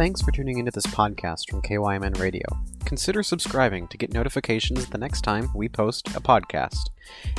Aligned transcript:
Thanks 0.00 0.22
for 0.22 0.32
tuning 0.32 0.56
into 0.56 0.70
this 0.70 0.86
podcast 0.86 1.50
from 1.50 1.60
KYMN 1.60 2.18
Radio. 2.18 2.46
Consider 2.86 3.22
subscribing 3.22 3.86
to 3.88 3.98
get 3.98 4.14
notifications 4.14 4.86
the 4.86 4.96
next 4.96 5.20
time 5.20 5.50
we 5.54 5.68
post 5.68 6.08
a 6.16 6.22
podcast. 6.22 6.88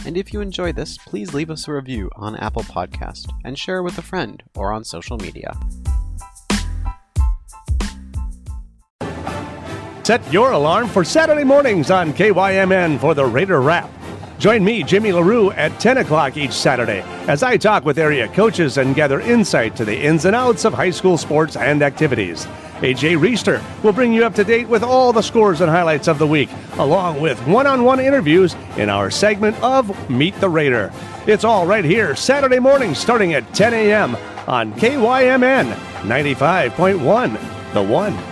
And 0.05 0.15
if 0.15 0.31
you 0.31 0.41
enjoy 0.41 0.71
this, 0.71 0.95
please 0.99 1.33
leave 1.33 1.49
us 1.49 1.67
a 1.67 1.73
review 1.73 2.11
on 2.15 2.35
Apple 2.35 2.61
Podcast 2.61 3.33
and 3.43 3.57
share 3.57 3.81
with 3.81 3.97
a 3.97 4.03
friend 4.03 4.43
or 4.55 4.71
on 4.71 4.83
social 4.83 5.17
media. 5.17 5.59
Set 10.03 10.21
your 10.31 10.51
alarm 10.51 10.87
for 10.87 11.03
Saturday 11.03 11.43
mornings 11.43 11.89
on 11.89 12.13
KYMN 12.13 12.99
for 12.99 13.15
the 13.15 13.25
Raider 13.25 13.59
Wrap. 13.59 13.89
Join 14.41 14.63
me, 14.63 14.81
Jimmy 14.81 15.11
LaRue, 15.11 15.51
at 15.51 15.79
10 15.79 15.99
o'clock 15.99 16.35
each 16.35 16.53
Saturday 16.53 17.01
as 17.27 17.43
I 17.43 17.57
talk 17.57 17.85
with 17.85 17.99
area 17.99 18.27
coaches 18.29 18.79
and 18.79 18.95
gather 18.95 19.21
insight 19.21 19.75
to 19.75 19.85
the 19.85 19.95
ins 19.95 20.25
and 20.25 20.35
outs 20.35 20.65
of 20.65 20.73
high 20.73 20.89
school 20.89 21.15
sports 21.15 21.55
and 21.55 21.83
activities. 21.83 22.47
AJ 22.79 23.19
Reister 23.19 23.61
will 23.83 23.93
bring 23.93 24.11
you 24.11 24.25
up 24.25 24.33
to 24.33 24.43
date 24.43 24.67
with 24.67 24.81
all 24.81 25.13
the 25.13 25.21
scores 25.21 25.61
and 25.61 25.69
highlights 25.69 26.07
of 26.07 26.17
the 26.17 26.25
week, 26.25 26.49
along 26.79 27.21
with 27.21 27.39
one 27.45 27.67
on 27.67 27.83
one 27.83 27.99
interviews 27.99 28.55
in 28.77 28.89
our 28.89 29.11
segment 29.11 29.61
of 29.61 30.09
Meet 30.09 30.39
the 30.39 30.49
Raider. 30.49 30.91
It's 31.27 31.43
all 31.43 31.67
right 31.67 31.85
here, 31.85 32.15
Saturday 32.15 32.57
morning, 32.57 32.95
starting 32.95 33.35
at 33.35 33.53
10 33.53 33.75
a.m. 33.75 34.15
on 34.47 34.73
KYMN 34.73 35.71
95.1, 36.01 37.73
The 37.73 37.83
One. 37.83 38.30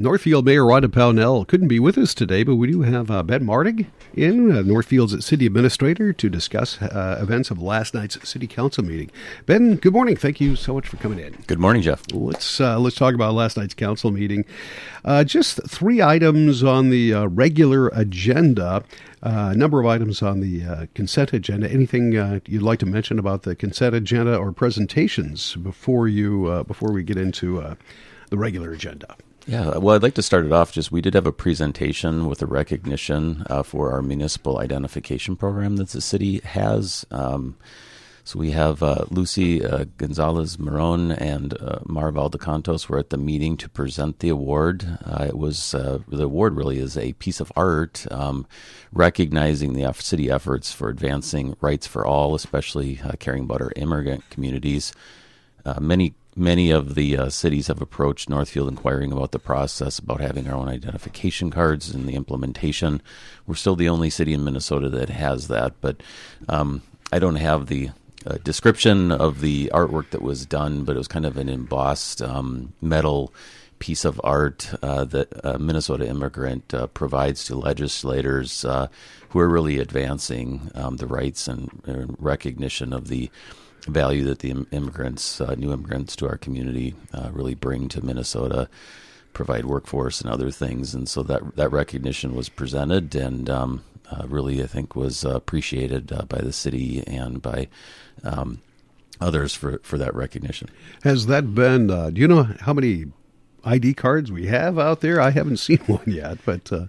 Northfield 0.00 0.46
Mayor 0.46 0.62
Rhonda 0.62 0.86
Pownell 0.86 1.46
couldn't 1.46 1.68
be 1.68 1.78
with 1.78 1.98
us 1.98 2.14
today, 2.14 2.42
but 2.42 2.56
we 2.56 2.72
do 2.72 2.80
have 2.80 3.10
uh, 3.10 3.22
Ben 3.22 3.44
Martig 3.44 3.86
in, 4.14 4.50
uh, 4.50 4.62
Northfield's 4.62 5.26
city 5.26 5.44
administrator, 5.44 6.14
to 6.14 6.30
discuss 6.30 6.80
uh, 6.80 7.18
events 7.20 7.50
of 7.50 7.60
last 7.60 7.92
night's 7.92 8.26
city 8.26 8.46
council 8.46 8.82
meeting. 8.82 9.10
Ben, 9.44 9.76
good 9.76 9.92
morning. 9.92 10.16
Thank 10.16 10.40
you 10.40 10.56
so 10.56 10.72
much 10.72 10.88
for 10.88 10.96
coming 10.96 11.18
in. 11.18 11.36
Good 11.46 11.58
morning, 11.58 11.82
Jeff. 11.82 12.02
Let's 12.14 12.62
uh, 12.62 12.78
let's 12.78 12.96
talk 12.96 13.14
about 13.14 13.34
last 13.34 13.58
night's 13.58 13.74
council 13.74 14.10
meeting. 14.10 14.46
Uh, 15.04 15.22
just 15.22 15.60
three 15.68 16.00
items 16.00 16.64
on 16.64 16.88
the 16.88 17.12
uh, 17.12 17.26
regular 17.26 17.88
agenda. 17.88 18.82
A 19.20 19.54
number 19.54 19.80
of 19.80 19.86
items 19.86 20.22
on 20.22 20.40
the 20.40 20.88
consent 20.94 21.34
agenda. 21.34 21.70
Anything 21.70 22.12
you'd 22.46 22.62
like 22.62 22.78
to 22.78 22.86
mention 22.86 23.18
about 23.18 23.42
the 23.42 23.54
consent 23.54 23.94
agenda 23.94 24.34
or 24.34 24.50
presentations 24.50 25.56
before 25.56 26.08
you 26.08 26.64
before 26.66 26.90
we 26.90 27.02
get 27.02 27.18
into 27.18 27.76
the 28.30 28.38
regular 28.38 28.72
agenda? 28.72 29.14
Yeah, 29.50 29.78
well, 29.78 29.96
I'd 29.96 30.02
like 30.04 30.14
to 30.14 30.22
start 30.22 30.46
it 30.46 30.52
off. 30.52 30.70
Just 30.70 30.92
we 30.92 31.00
did 31.00 31.14
have 31.14 31.26
a 31.26 31.32
presentation 31.32 32.28
with 32.28 32.40
a 32.40 32.46
recognition 32.46 33.42
uh, 33.50 33.64
for 33.64 33.90
our 33.90 34.00
municipal 34.00 34.58
identification 34.58 35.34
program 35.34 35.74
that 35.78 35.88
the 35.88 36.00
city 36.00 36.38
has. 36.44 37.04
Um, 37.10 37.56
so 38.22 38.38
we 38.38 38.52
have 38.52 38.80
uh, 38.80 39.06
Lucy 39.10 39.66
uh, 39.66 39.86
Gonzalez 39.96 40.56
Maron 40.56 41.10
and 41.10 41.54
uh, 41.54 41.80
Marval 41.80 42.30
DeCantos 42.30 42.88
were 42.88 43.00
at 43.00 43.10
the 43.10 43.16
meeting 43.16 43.56
to 43.56 43.68
present 43.68 44.20
the 44.20 44.28
award. 44.28 44.98
Uh, 45.04 45.24
it 45.26 45.36
was 45.36 45.74
uh, 45.74 45.98
the 46.06 46.26
award 46.26 46.54
really 46.54 46.78
is 46.78 46.96
a 46.96 47.14
piece 47.14 47.40
of 47.40 47.50
art 47.56 48.06
um, 48.12 48.46
recognizing 48.92 49.72
the 49.72 49.92
city 49.94 50.30
efforts 50.30 50.70
for 50.70 50.88
advancing 50.88 51.56
rights 51.60 51.88
for 51.88 52.06
all, 52.06 52.36
especially 52.36 53.00
uh, 53.02 53.14
caring 53.18 53.42
about 53.42 53.62
our 53.62 53.72
immigrant 53.74 54.22
communities. 54.30 54.92
many 55.80 56.14
many 56.36 56.70
of 56.70 56.94
the 56.94 57.16
uh, 57.16 57.28
cities 57.28 57.66
have 57.66 57.82
approached 57.82 58.28
Northfield 58.28 58.68
inquiring 58.68 59.12
about 59.12 59.32
the 59.32 59.38
process, 59.38 59.98
about 59.98 60.20
having 60.20 60.48
our 60.48 60.54
own 60.54 60.68
identification 60.68 61.50
cards 61.50 61.90
and 61.90 62.08
the 62.08 62.14
implementation. 62.14 63.02
We're 63.46 63.54
still 63.56 63.76
the 63.76 63.88
only 63.88 64.10
city 64.10 64.32
in 64.32 64.44
Minnesota 64.44 64.88
that 64.90 65.08
has 65.08 65.48
that, 65.48 65.74
but 65.80 66.02
um, 66.48 66.82
I 67.12 67.18
don't 67.18 67.36
have 67.36 67.66
the 67.66 67.90
uh, 68.26 68.38
description 68.44 69.10
of 69.10 69.40
the 69.40 69.70
artwork 69.72 70.10
that 70.10 70.22
was 70.22 70.46
done, 70.46 70.84
but 70.84 70.94
it 70.94 70.98
was 70.98 71.08
kind 71.08 71.26
of 71.26 71.36
an 71.36 71.48
embossed 71.48 72.22
um, 72.22 72.72
metal 72.80 73.32
piece 73.78 74.04
of 74.04 74.20
art 74.22 74.72
uh, 74.82 75.04
that 75.06 75.28
a 75.42 75.58
Minnesota 75.58 76.06
immigrant 76.06 76.72
uh, 76.74 76.86
provides 76.88 77.44
to 77.44 77.56
legislators 77.56 78.64
uh, 78.64 78.88
who 79.30 79.38
are 79.38 79.48
really 79.48 79.78
advancing 79.78 80.70
um, 80.74 80.98
the 80.98 81.06
rights 81.06 81.48
and, 81.48 81.70
and 81.86 82.14
recognition 82.18 82.92
of 82.92 83.08
the 83.08 83.30
value 83.86 84.24
that 84.24 84.40
the 84.40 84.50
immigrants, 84.70 85.40
uh, 85.40 85.54
new 85.54 85.72
immigrants 85.72 86.16
to 86.16 86.28
our 86.28 86.36
community, 86.36 86.94
uh, 87.12 87.30
really 87.32 87.54
bring 87.54 87.88
to 87.88 88.04
Minnesota, 88.04 88.68
provide 89.32 89.64
workforce 89.64 90.20
and 90.20 90.30
other 90.30 90.50
things, 90.50 90.94
and 90.94 91.08
so 91.08 91.22
that 91.22 91.56
that 91.56 91.70
recognition 91.70 92.34
was 92.34 92.48
presented 92.48 93.14
and 93.14 93.48
um, 93.48 93.84
uh, 94.10 94.26
really, 94.26 94.62
I 94.62 94.66
think, 94.66 94.96
was 94.96 95.24
appreciated 95.24 96.12
uh, 96.12 96.24
by 96.24 96.38
the 96.38 96.52
city 96.52 97.04
and 97.06 97.40
by. 97.40 97.68
Um, 98.22 98.60
others 99.22 99.54
for, 99.54 99.78
for 99.82 99.98
that 99.98 100.14
recognition. 100.14 100.66
Has 101.02 101.26
that 101.26 101.54
been? 101.54 101.90
Uh, 101.90 102.08
do 102.08 102.22
you 102.22 102.26
know 102.26 102.48
how 102.60 102.72
many 102.72 103.04
ID 103.64 103.94
cards 103.94 104.32
we 104.32 104.46
have 104.46 104.78
out 104.78 105.00
there? 105.00 105.20
I 105.20 105.30
haven't 105.30 105.56
seen 105.58 105.78
one 105.86 106.04
yet, 106.06 106.38
but 106.44 106.72
uh... 106.72 106.86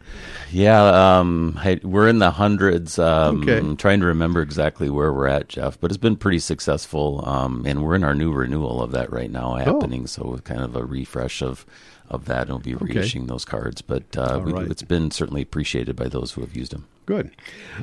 yeah, 0.52 1.20
um, 1.20 1.59
I, 1.62 1.80
we're 1.84 2.08
in 2.08 2.20
the 2.20 2.32
hundreds. 2.32 3.00
Um, 3.00 3.42
okay. 3.42 3.58
I'm 3.58 3.78
trying 3.78 4.00
to 4.02 4.06
remember 4.06 4.42
exactly 4.42 4.90
where 4.90 5.14
we're 5.14 5.28
at, 5.28 5.50
Jeff, 5.50 5.80
but 5.80 5.92
it's 5.92 5.98
been 5.98 6.18
pretty 6.18 6.40
successful, 6.40 7.28
um, 7.28 7.64
and 7.66 7.84
we're 7.84 7.96
in 7.96 8.04
our 8.04 8.16
new 8.16 8.32
renewal 8.32 8.82
of 8.82 8.92
that 8.92 9.12
right 9.12 9.32
now 9.32 9.56
happening. 9.56 10.04
Oh. 10.04 10.08
So 10.08 10.38
kind 10.44 10.62
of 10.62 10.76
a 10.76 10.86
refresh 10.86 11.42
of 11.42 11.66
of 12.09 12.26
that, 12.26 12.42
and 12.42 12.50
we'll 12.50 12.59
be 12.59 12.74
reissuing 12.74 13.22
okay. 13.22 13.28
those 13.28 13.46
cards. 13.46 13.82
But 13.82 14.18
uh, 14.18 14.42
we, 14.44 14.52
right. 14.52 14.70
it's 14.70 14.84
been 14.84 15.12
certainly 15.12 15.42
appreciated 15.42 15.96
by 15.96 16.09
those 16.09 16.34
who 16.34 16.42
have 16.42 16.56
used 16.56 16.74
them. 16.74 16.88
Good. 17.11 17.31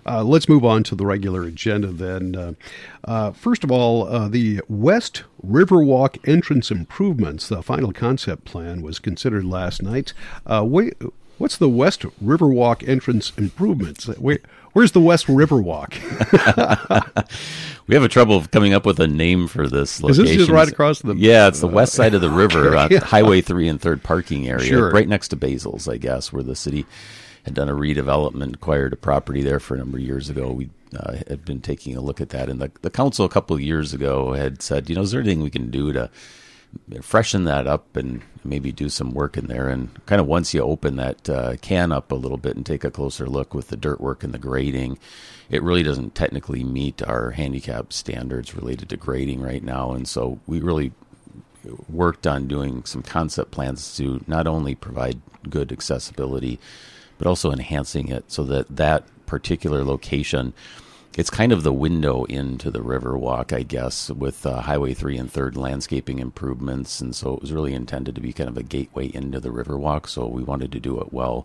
Uh, 0.06 0.24
let's 0.24 0.48
move 0.48 0.64
on 0.64 0.82
to 0.84 0.94
the 0.94 1.04
regular 1.04 1.42
agenda 1.42 1.88
then. 1.88 2.34
Uh, 2.34 2.52
uh, 3.04 3.32
first 3.32 3.62
of 3.62 3.70
all, 3.70 4.08
uh, 4.08 4.26
the 4.26 4.62
West 4.70 5.24
Riverwalk 5.46 6.26
entrance 6.26 6.70
improvements, 6.70 7.46
the 7.46 7.62
final 7.62 7.92
concept 7.92 8.46
plan, 8.46 8.80
was 8.80 8.98
considered 8.98 9.44
last 9.44 9.82
night. 9.82 10.14
Uh, 10.46 10.64
wait, 10.66 10.94
what's 11.36 11.58
the 11.58 11.68
West 11.68 12.06
Riverwalk 12.24 12.88
entrance 12.88 13.34
improvements? 13.36 14.08
Wait, 14.08 14.40
where's 14.72 14.92
the 14.92 15.00
West 15.00 15.26
Riverwalk? 15.26 15.92
we 17.86 17.94
have 17.94 18.04
a 18.04 18.08
trouble 18.08 18.36
of 18.36 18.50
coming 18.50 18.72
up 18.72 18.86
with 18.86 18.98
a 18.98 19.06
name 19.06 19.46
for 19.46 19.68
this 19.68 20.00
location. 20.02 20.24
Is 20.24 20.30
this 20.30 20.38
just 20.38 20.50
right 20.50 20.68
across 20.68 21.02
the? 21.02 21.14
Yeah, 21.16 21.48
it's 21.48 21.60
the 21.60 21.68
west 21.68 21.92
side 21.92 22.14
of 22.14 22.22
the 22.22 22.30
river, 22.44 22.74
okay. 22.78 22.96
Highway 22.96 23.42
Three 23.42 23.68
and 23.68 23.78
Third 23.78 24.02
parking 24.02 24.48
area, 24.48 24.68
sure. 24.68 24.90
right 24.90 25.06
next 25.06 25.28
to 25.28 25.36
Basil's, 25.36 25.86
I 25.86 25.98
guess, 25.98 26.32
where 26.32 26.42
the 26.42 26.56
city 26.56 26.86
had 27.44 27.54
done 27.54 27.68
a 27.68 27.74
redevelopment, 27.74 28.54
acquired 28.54 28.92
a 28.92 28.96
property 28.96 29.42
there 29.42 29.60
for 29.60 29.74
a 29.74 29.78
number 29.78 29.98
of 29.98 30.04
years 30.04 30.28
ago. 30.28 30.50
We 30.50 30.70
uh, 30.96 31.16
had 31.28 31.44
been 31.44 31.60
taking 31.60 31.96
a 31.96 32.00
look 32.00 32.20
at 32.20 32.30
that, 32.30 32.48
and 32.48 32.60
the, 32.60 32.70
the 32.82 32.90
council 32.90 33.24
a 33.24 33.28
couple 33.30 33.54
of 33.54 33.62
years 33.62 33.92
ago 33.92 34.32
had 34.32 34.62
said, 34.62 34.88
you 34.88 34.96
know, 34.96 35.02
is 35.02 35.10
there 35.10 35.20
anything 35.20 35.42
we 35.42 35.50
can 35.50 35.70
do 35.70 35.92
to 35.92 36.10
freshen 37.00 37.44
that 37.44 37.66
up 37.66 37.96
and 37.96 38.22
maybe 38.44 38.72
do 38.72 38.88
some 38.88 39.12
work 39.14 39.36
in 39.36 39.46
there? 39.46 39.68
And 39.68 39.90
kind 40.06 40.20
of 40.20 40.26
once 40.26 40.52
you 40.54 40.62
open 40.62 40.96
that 40.96 41.28
uh, 41.28 41.56
can 41.56 41.92
up 41.92 42.12
a 42.12 42.16
little 42.16 42.38
bit 42.38 42.56
and 42.56 42.64
take 42.64 42.84
a 42.84 42.90
closer 42.90 43.26
look 43.26 43.54
with 43.54 43.68
the 43.68 43.76
dirt 43.76 44.00
work 44.00 44.22
and 44.24 44.32
the 44.32 44.38
grading, 44.38 44.98
it 45.50 45.62
really 45.62 45.82
doesn't 45.82 46.14
technically 46.14 46.64
meet 46.64 47.02
our 47.02 47.30
handicap 47.32 47.92
standards 47.92 48.54
related 48.54 48.88
to 48.90 48.96
grading 48.96 49.40
right 49.40 49.62
now, 49.62 49.92
and 49.92 50.06
so 50.06 50.38
we 50.46 50.60
really 50.60 50.92
worked 51.88 52.26
on 52.26 52.46
doing 52.46 52.84
some 52.84 53.02
concept 53.02 53.50
plans 53.50 53.96
to 53.96 54.22
not 54.26 54.46
only 54.46 54.74
provide 54.74 55.20
good 55.48 55.72
accessibility 55.72 56.58
but 57.18 57.26
also 57.26 57.52
enhancing 57.52 58.08
it 58.08 58.30
so 58.30 58.44
that 58.44 58.74
that 58.74 59.04
particular 59.26 59.84
location 59.84 60.54
it's 61.18 61.30
kind 61.30 61.50
of 61.50 61.64
the 61.64 61.72
window 61.72 62.22
into 62.24 62.70
the 62.70 62.78
Riverwalk, 62.78 63.52
I 63.52 63.64
guess, 63.64 64.08
with 64.08 64.46
uh, 64.46 64.60
Highway 64.60 64.94
3 64.94 65.18
and 65.18 65.32
3rd 65.32 65.56
landscaping 65.56 66.20
improvements. 66.20 67.00
And 67.00 67.12
so 67.12 67.34
it 67.34 67.40
was 67.40 67.52
really 67.52 67.74
intended 67.74 68.14
to 68.14 68.20
be 68.20 68.32
kind 68.32 68.48
of 68.48 68.56
a 68.56 68.62
gateway 68.62 69.06
into 69.06 69.40
the 69.40 69.48
Riverwalk. 69.48 70.08
So 70.08 70.28
we 70.28 70.44
wanted 70.44 70.70
to 70.70 70.78
do 70.78 71.00
it 71.00 71.12
well. 71.12 71.44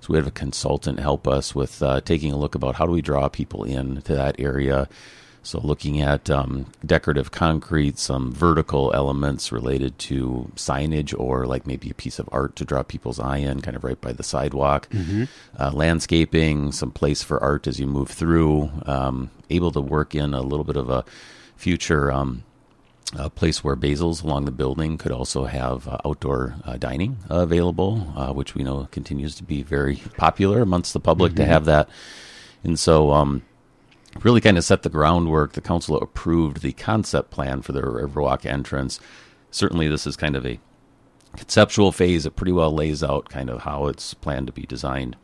So 0.00 0.14
we 0.14 0.16
have 0.16 0.26
a 0.26 0.30
consultant 0.30 1.00
help 1.00 1.28
us 1.28 1.54
with 1.54 1.82
uh, 1.82 2.00
taking 2.00 2.32
a 2.32 2.38
look 2.38 2.54
about 2.54 2.76
how 2.76 2.86
do 2.86 2.92
we 2.92 3.02
draw 3.02 3.28
people 3.28 3.62
in 3.62 4.00
to 4.02 4.14
that 4.14 4.36
area 4.40 4.88
so, 5.42 5.58
looking 5.60 6.00
at 6.02 6.28
um, 6.28 6.66
decorative 6.84 7.30
concrete, 7.30 7.98
some 7.98 8.32
vertical 8.32 8.92
elements 8.94 9.50
related 9.50 9.98
to 10.00 10.50
signage 10.54 11.18
or 11.18 11.46
like 11.46 11.66
maybe 11.66 11.88
a 11.90 11.94
piece 11.94 12.18
of 12.18 12.28
art 12.30 12.56
to 12.56 12.64
draw 12.64 12.82
people's 12.82 13.18
eye 13.18 13.38
in, 13.38 13.60
kind 13.62 13.76
of 13.76 13.82
right 13.82 14.00
by 14.00 14.12
the 14.12 14.22
sidewalk. 14.22 14.88
Mm-hmm. 14.90 15.24
Uh, 15.58 15.70
landscaping, 15.72 16.72
some 16.72 16.90
place 16.90 17.22
for 17.22 17.42
art 17.42 17.66
as 17.66 17.80
you 17.80 17.86
move 17.86 18.10
through. 18.10 18.70
Um, 18.84 19.30
able 19.48 19.72
to 19.72 19.80
work 19.80 20.14
in 20.14 20.34
a 20.34 20.42
little 20.42 20.64
bit 20.64 20.76
of 20.76 20.90
a 20.90 21.04
future 21.56 22.12
um, 22.12 22.44
a 23.16 23.28
place 23.28 23.64
where 23.64 23.76
Basil's 23.76 24.22
along 24.22 24.44
the 24.44 24.52
building 24.52 24.96
could 24.96 25.10
also 25.10 25.44
have 25.44 25.88
uh, 25.88 25.98
outdoor 26.04 26.54
uh, 26.64 26.76
dining 26.76 27.16
available, 27.28 28.12
uh, 28.14 28.32
which 28.32 28.54
we 28.54 28.62
know 28.62 28.86
continues 28.92 29.34
to 29.36 29.42
be 29.42 29.62
very 29.62 29.96
popular 30.16 30.62
amongst 30.62 30.92
the 30.92 31.00
public 31.00 31.32
mm-hmm. 31.32 31.42
to 31.42 31.46
have 31.46 31.64
that. 31.64 31.88
And 32.62 32.78
so, 32.78 33.10
um, 33.10 33.42
really 34.22 34.40
kind 34.40 34.58
of 34.58 34.64
set 34.64 34.82
the 34.82 34.88
groundwork. 34.88 35.52
The 35.52 35.60
council 35.60 35.96
approved 35.96 36.62
the 36.62 36.72
concept 36.72 37.30
plan 37.30 37.62
for 37.62 37.72
the 37.72 37.82
Riverwalk 37.82 38.44
entrance. 38.44 39.00
Certainly, 39.50 39.88
this 39.88 40.06
is 40.06 40.16
kind 40.16 40.36
of 40.36 40.46
a 40.46 40.60
conceptual 41.36 41.92
phase. 41.92 42.26
It 42.26 42.36
pretty 42.36 42.52
well 42.52 42.72
lays 42.72 43.02
out 43.02 43.28
kind 43.28 43.50
of 43.50 43.62
how 43.62 43.86
it's 43.86 44.14
planned 44.14 44.48
to 44.48 44.52
be 44.52 44.62
designed, 44.62 45.16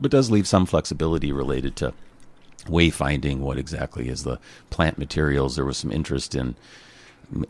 but 0.00 0.10
does 0.10 0.30
leave 0.30 0.46
some 0.46 0.66
flexibility 0.66 1.32
related 1.32 1.76
to 1.76 1.92
wayfinding 2.66 3.38
what 3.38 3.58
exactly 3.58 4.08
is 4.08 4.24
the 4.24 4.38
plant 4.70 4.98
materials. 4.98 5.56
There 5.56 5.64
was 5.64 5.76
some 5.76 5.92
interest 5.92 6.34
in 6.34 6.56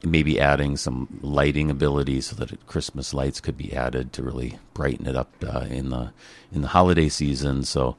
maybe 0.03 0.41
adding 0.41 0.77
some 0.77 1.21
lighting 1.23 1.71
ability 1.71 2.21
so 2.21 2.37
that 2.37 2.67
Christmas 2.67 3.15
lights 3.15 3.41
could 3.41 3.57
be 3.57 3.75
added 3.75 4.13
to 4.13 4.23
really 4.23 4.59
brighten 4.73 5.07
it 5.07 5.17
up 5.17 5.33
uh, 5.47 5.67
in 5.71 5.91
the 5.91 6.13
in 6.53 6.63
the 6.63 6.69
holiday 6.69 7.09
season. 7.09 7.65
So, 7.65 7.97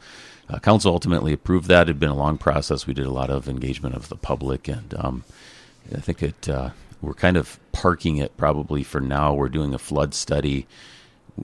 uh, 0.49 0.59
council 0.59 0.93
ultimately 0.93 1.33
approved 1.33 1.67
that. 1.67 1.83
It 1.83 1.87
had 1.87 1.99
been 1.99 2.09
a 2.09 2.15
long 2.15 2.37
process. 2.37 2.87
We 2.87 2.93
did 2.93 3.05
a 3.05 3.11
lot 3.11 3.29
of 3.29 3.49
engagement 3.49 3.95
of 3.95 4.09
the 4.09 4.15
public, 4.15 4.67
and 4.67 4.93
um, 4.97 5.23
I 5.93 5.99
think 5.99 6.23
it. 6.23 6.49
Uh, 6.49 6.71
we're 7.01 7.13
kind 7.13 7.37
of 7.37 7.59
parking 7.71 8.17
it 8.17 8.35
probably 8.35 8.83
for 8.83 8.99
now. 8.99 9.33
We're 9.33 9.49
doing 9.49 9.73
a 9.73 9.79
flood 9.79 10.13
study, 10.13 10.65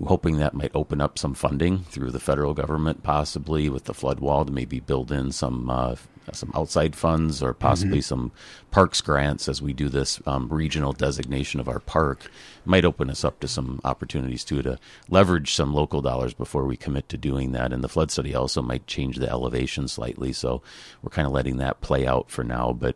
hoping 0.06 0.38
that 0.38 0.54
might 0.54 0.72
open 0.74 1.02
up 1.02 1.20
some 1.20 1.34
funding 1.34 1.80
through 1.80 2.12
the 2.12 2.20
federal 2.20 2.54
government, 2.54 3.04
possibly 3.04 3.70
with 3.70 3.86
the 3.86 3.94
flood 3.94 4.20
wall 4.20 4.46
to 4.46 4.52
maybe 4.52 4.80
build 4.80 5.12
in 5.12 5.32
some 5.32 5.70
uh, 5.70 5.96
some 6.32 6.52
outside 6.56 6.96
funds 6.96 7.42
or 7.42 7.54
possibly 7.54 7.98
mm-hmm. 7.98 8.04
some 8.04 8.32
parks 8.70 9.02
grants 9.02 9.50
as 9.50 9.62
we 9.62 9.74
do 9.74 9.90
this 9.90 10.22
um, 10.26 10.48
regional 10.50 10.94
designation 10.94 11.60
of 11.60 11.68
our 11.68 11.80
park. 11.80 12.30
Might 12.64 12.86
open 12.86 13.10
us 13.10 13.26
up 13.26 13.40
to 13.40 13.48
some 13.48 13.82
opportunities 13.84 14.44
too 14.44 14.62
to 14.62 14.80
leverage 15.10 15.54
some 15.54 15.74
local 15.74 16.02
dollars 16.02 16.34
before 16.34 16.66
we 16.66 16.78
commit 16.78 17.10
to 17.10 17.18
doing 17.18 17.52
that. 17.52 17.74
And 17.74 17.84
the 17.84 17.90
flood 17.90 18.12
study 18.12 18.36
also 18.36 18.62
might 18.62 18.88
change 18.88 19.18
the 19.18 19.30
elevation 19.30 19.88
slightly. 19.88 20.32
So 20.32 20.62
we're 21.02 21.10
kind 21.10 21.28
of 21.28 21.34
letting 21.34 21.58
that 21.58 21.82
play 21.82 22.06
out 22.06 22.30
for 22.30 22.44
now. 22.44 22.72
But 22.72 22.96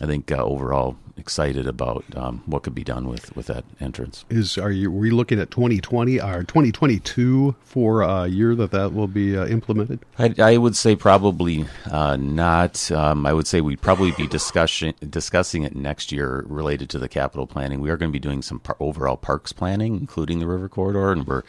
I 0.00 0.06
think 0.06 0.30
uh, 0.30 0.36
overall 0.36 0.96
excited 1.16 1.66
about 1.66 2.04
um, 2.14 2.42
what 2.46 2.62
could 2.62 2.74
be 2.74 2.84
done 2.84 3.08
with, 3.08 3.34
with 3.34 3.46
that 3.46 3.64
entrance. 3.80 4.24
Is 4.28 4.58
are 4.58 4.70
you 4.70 4.90
we 4.90 5.10
looking 5.10 5.40
at 5.40 5.50
2020 5.50 6.20
or 6.20 6.44
2022 6.44 7.56
for 7.62 8.02
a 8.02 8.26
year 8.26 8.54
that 8.54 8.70
that 8.72 8.92
will 8.92 9.06
be 9.06 9.36
uh, 9.36 9.46
implemented? 9.46 10.00
I, 10.18 10.34
I, 10.38 10.56
would 10.58 10.76
say 10.76 10.94
probably 10.94 11.64
uh, 11.90 12.16
not. 12.16 12.90
Um, 12.92 13.26
I 13.26 13.32
would 13.32 13.46
say 13.46 13.60
we'd 13.60 13.80
probably 13.80 14.12
be 14.12 14.26
discussing 14.26 14.94
discussing 15.08 15.62
it 15.62 15.74
next 15.74 16.12
year 16.12 16.44
related 16.46 16.90
to 16.90 16.98
the 16.98 17.08
capital 17.08 17.46
planning. 17.46 17.80
We 17.80 17.90
are 17.90 17.96
going 17.96 18.10
to 18.10 18.12
be 18.12 18.20
doing 18.20 18.42
some 18.42 18.60
par- 18.60 18.76
overall 18.80 19.16
parks 19.16 19.52
planning, 19.52 19.96
including 19.96 20.38
the 20.38 20.46
river 20.46 20.68
corridor, 20.68 21.12
and 21.12 21.26
we're 21.26 21.42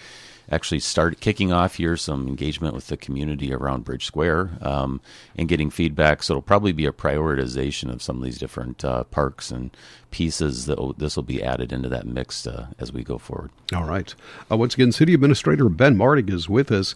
actually 0.51 0.79
start 0.79 1.19
kicking 1.19 1.51
off 1.51 1.75
here 1.75 1.97
some 1.97 2.27
engagement 2.27 2.73
with 2.73 2.88
the 2.88 2.97
community 2.97 3.53
around 3.53 3.83
Bridge 3.83 4.05
Square 4.05 4.51
um, 4.61 5.01
and 5.35 5.47
getting 5.47 5.69
feedback. 5.69 6.23
So 6.23 6.33
it'll 6.33 6.41
probably 6.41 6.71
be 6.71 6.85
a 6.85 6.91
prioritization 6.91 7.91
of 7.91 8.01
some 8.01 8.17
of 8.17 8.23
these 8.23 8.38
different 8.38 8.83
uh, 8.85 9.03
parks 9.05 9.51
and 9.51 9.71
pieces 10.11 10.65
that 10.65 10.95
this 10.97 11.15
will 11.15 11.23
be 11.23 11.44
added 11.44 11.73
into 11.73 11.89
that 11.89 12.05
mix 12.05 12.47
uh, 12.47 12.67
as 12.79 12.94
we 12.94 13.03
go 13.03 13.17
forward. 13.17 13.51
All 13.73 13.85
right. 13.85 14.13
Uh, 14.49 14.57
once 14.57 14.73
again, 14.73 14.91
City 14.91 15.13
Administrator 15.13 15.69
Ben 15.69 15.97
Martig 15.97 16.29
is 16.29 16.47
with 16.47 16.71
us. 16.71 16.95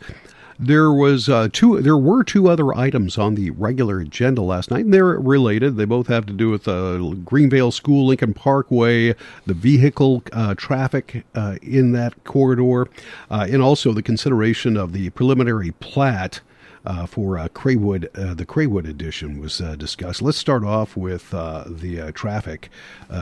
There 0.59 0.92
was 0.92 1.30
uh, 1.30 1.50
two. 1.51 1.81
There 1.81 1.98
were 1.98 2.24
two 2.24 2.50
other 2.50 2.74
items 2.74 3.18
on 3.18 3.36
the 3.36 3.50
regular 3.51 4.00
agenda 4.00 4.42
last 4.42 4.71
night, 4.71 4.86
and 4.86 4.94
they're 4.94 5.19
related. 5.19 5.75
They 5.75 5.86
both 5.86 6.07
have 6.07 6.25
to 6.27 6.33
do 6.33 6.50
with 6.50 6.68
uh, 6.68 6.98
Greenvale 7.24 7.71
School, 7.71 8.07
Lincoln 8.07 8.33
Parkway, 8.33 9.15
the 9.45 9.53
vehicle 9.53 10.24
uh, 10.31 10.56
traffic 10.56 11.25
uh, 11.36 11.56
in 11.62 11.92
that 11.94 12.24
corridor, 12.24 12.88
uh, 13.30 13.48
and 13.50 13.62
also 13.62 13.94
the 13.94 14.03
consideration 14.03 14.77
of 14.77 14.94
the 14.94 15.09
preliminary 15.12 15.71
plat 15.71 16.42
uh, 16.86 17.06
for 17.06 17.38
uh, 17.38 17.48
Craywood. 17.50 18.10
Uh, 18.18 18.33
the 18.33 18.45
Craywood 18.45 18.88
edition 18.88 19.39
was 19.39 19.62
uh, 19.62 19.75
discussed. 19.75 20.22
Let's 20.22 20.38
start 20.38 20.63
off 20.63 20.98
with 20.98 21.33
uh, 21.33 21.66
the 21.68 22.01
uh, 22.01 22.12
traffic 22.13 22.69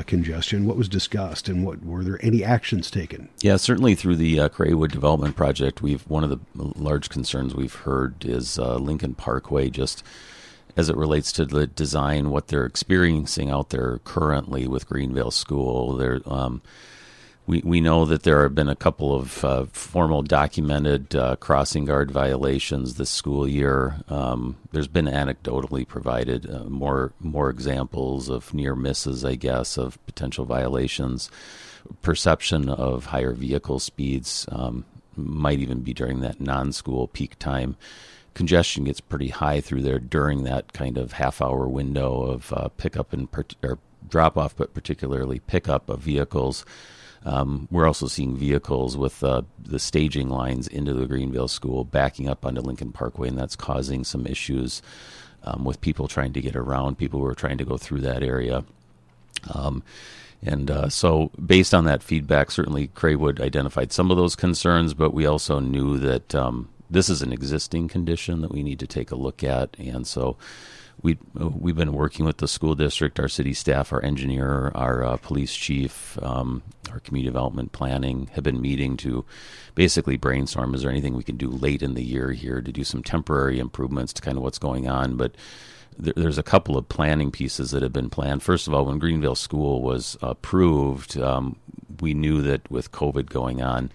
congestion. 0.06 0.66
What 0.66 0.78
was 0.78 0.88
discussed, 0.88 1.50
and 1.50 1.66
what 1.66 1.84
were 1.84 2.04
there 2.04 2.24
any 2.24 2.44
actions 2.44 2.92
taken? 2.92 3.30
Yeah, 3.42 3.58
certainly 3.58 3.96
through 3.96 4.18
the 4.18 4.38
Craywood 4.50 4.92
development 4.92 5.36
project, 5.36 5.82
we've 5.82 6.08
one 6.10 6.24
of 6.24 6.30
the 6.30 6.40
large 6.56 7.10
concerns 7.10 7.56
we've 7.56 7.74
heard 7.74 8.24
is 8.26 8.58
Lincoln 8.58 9.16
Parkway 9.16 9.70
just 9.70 10.04
as 10.78 10.90
it 10.90 10.96
relates 10.96 11.32
to 11.34 11.46
the 11.46 11.68
design, 11.68 12.30
what 12.30 12.48
they're 12.48 12.66
experiencing 12.66 13.50
out 13.50 13.70
there 13.70 14.00
currently 14.04 14.68
with 14.68 14.88
Greenvale 14.88 15.34
School. 15.34 15.98
There, 15.98 16.22
um, 16.26 16.62
we, 17.50 17.64
we 17.66 17.82
know 17.82 18.06
that 18.06 18.22
there 18.22 18.44
have 18.44 18.54
been 18.54 18.70
a 18.70 18.76
couple 18.76 19.12
of 19.12 19.44
uh, 19.44 19.66
formal 19.72 20.22
documented 20.22 21.16
uh, 21.16 21.36
crossing 21.38 21.84
guard 21.84 22.12
violations 22.12 22.94
this 22.94 23.10
school 23.10 23.48
year. 23.48 24.02
Um, 24.08 24.58
there's 24.72 24.88
been 24.88 25.08
anecdotally 25.08 25.88
provided 25.88 26.48
uh, 26.48 26.66
more 26.66 27.12
more 27.20 27.50
examples 27.50 28.30
of 28.30 28.54
near 28.54 28.76
misses, 28.76 29.26
I 29.26 29.34
guess, 29.34 29.78
of 29.78 29.98
potential 30.06 30.46
violations. 30.46 31.32
Perception 32.04 32.70
of 32.70 33.08
higher 33.08 33.34
vehicle 33.34 33.80
speeds 33.80 34.46
um, 34.52 34.86
might 35.16 35.58
even 35.58 35.80
be 35.80 35.92
during 35.92 36.20
that 36.20 36.40
non-school 36.40 37.08
peak 37.08 37.40
time. 37.40 37.78
Congestion 38.36 38.84
gets 38.84 39.02
pretty 39.02 39.30
high 39.30 39.60
through 39.60 39.82
there 39.82 39.98
during 39.98 40.44
that 40.44 40.72
kind 40.72 41.00
of 41.00 41.14
half-hour 41.14 41.68
window 41.68 42.22
of 42.22 42.54
uh, 42.54 42.68
pickup 42.78 43.12
and 43.12 43.32
per- 43.32 43.46
or 43.64 43.80
drop 44.08 44.38
off, 44.38 44.56
but 44.56 44.76
particularly 44.76 45.40
pickup 45.40 45.90
of 45.90 46.02
vehicles. 46.02 46.64
Um, 47.26 47.68
we're 47.70 47.88
also 47.88 48.08
seeing 48.08 48.38
vehicles 48.38 48.96
with 48.96 49.24
uh, 49.24 49.42
the 49.62 49.80
staging 49.80 50.30
lines 50.30 50.68
into 50.68 50.94
the 50.94 51.06
Greenvale 51.06 51.50
School 51.50 51.84
backing 51.84 52.30
up 52.30 52.46
onto 52.46 52.62
Lincoln 52.62 52.92
Parkway, 52.92 53.28
and 53.28 53.38
that's 53.38 53.56
causing 53.56 54.04
some 54.04 54.26
issues 54.26 54.82
um, 55.44 55.66
with 55.66 55.82
people 55.82 56.08
trying 56.08 56.34
to 56.34 56.42
get 56.42 56.56
around, 56.56 56.98
people 56.98 57.20
who 57.20 57.26
are 57.26 57.36
trying 57.36 57.58
to 57.58 57.66
go 57.66 57.78
through 57.78 58.02
that 58.02 58.24
area. 58.24 58.64
Um, 59.54 59.84
and 60.42 60.72
uh, 60.72 60.90
so, 60.90 61.32
based 61.46 61.74
on 61.74 61.86
that 61.86 62.02
feedback, 62.02 62.52
certainly 62.52 62.88
Craywood 62.90 63.42
identified 63.42 63.92
some 63.92 64.10
of 64.10 64.18
those 64.18 64.36
concerns, 64.36 64.94
but 64.94 65.14
we 65.14 65.26
also 65.26 65.60
knew 65.60 65.98
that 65.98 66.34
um, 66.34 66.70
this 66.90 67.10
is 67.10 67.22
an 67.22 67.34
existing 67.34 67.90
condition 67.90 68.42
that 68.42 68.52
we 68.52 68.64
need 68.64 68.80
to 68.80 68.88
take 68.88 69.12
a 69.12 69.16
look 69.16 69.44
at. 69.44 69.76
And 69.78 70.08
so, 70.08 70.38
we 71.02 71.18
we've 71.34 71.76
been 71.76 71.94
working 71.94 72.26
with 72.26 72.38
the 72.38 72.48
school 72.48 72.76
district, 72.76 73.20
our 73.20 73.28
city 73.28 73.54
staff, 73.54 73.94
our 73.94 74.04
engineer, 74.04 74.72
our 74.76 75.04
uh, 75.04 75.18
police 75.18 75.56
chief, 75.56 76.18
um, 76.22 76.62
our 76.92 77.00
community 77.00 77.30
development 77.30 77.72
planning 77.72 78.30
have 78.34 78.44
been 78.44 78.62
meeting 78.62 78.98
to 78.98 79.26
basically 79.76 80.18
brainstorm. 80.18 80.74
Is 80.76 80.82
there 80.82 80.92
anything 80.92 81.16
we 81.16 81.24
can 81.24 81.38
do 81.38 81.50
late 81.50 81.82
in 81.82 81.94
the 81.94 82.04
year 82.04 82.32
here 82.32 82.62
to 82.62 82.72
do 82.72 82.84
some 82.84 83.04
temporary 83.04 83.60
improvements 83.60 84.14
to 84.14 84.22
kind 84.22 84.38
of 84.38 84.44
what's 84.44 84.60
going 84.60 84.90
on? 84.90 85.16
But 85.16 85.36
there, 85.98 86.14
there's 86.16 86.38
a 86.38 86.44
couple 86.44 86.78
of 86.78 86.90
planning 86.90 87.32
pieces 87.32 87.72
that 87.72 87.84
have 87.84 87.94
been 87.94 88.10
planned. 88.10 88.44
First 88.44 88.68
of 88.68 88.74
all, 88.74 88.86
when 88.86 89.00
Greenvale 89.00 89.38
School 89.38 89.82
was 89.82 90.18
approved, 90.22 91.18
um, 91.18 91.56
we 92.02 92.14
knew 92.14 92.42
that 92.42 92.70
with 92.70 92.92
COVID 92.92 93.30
going 93.30 93.62
on 93.62 93.92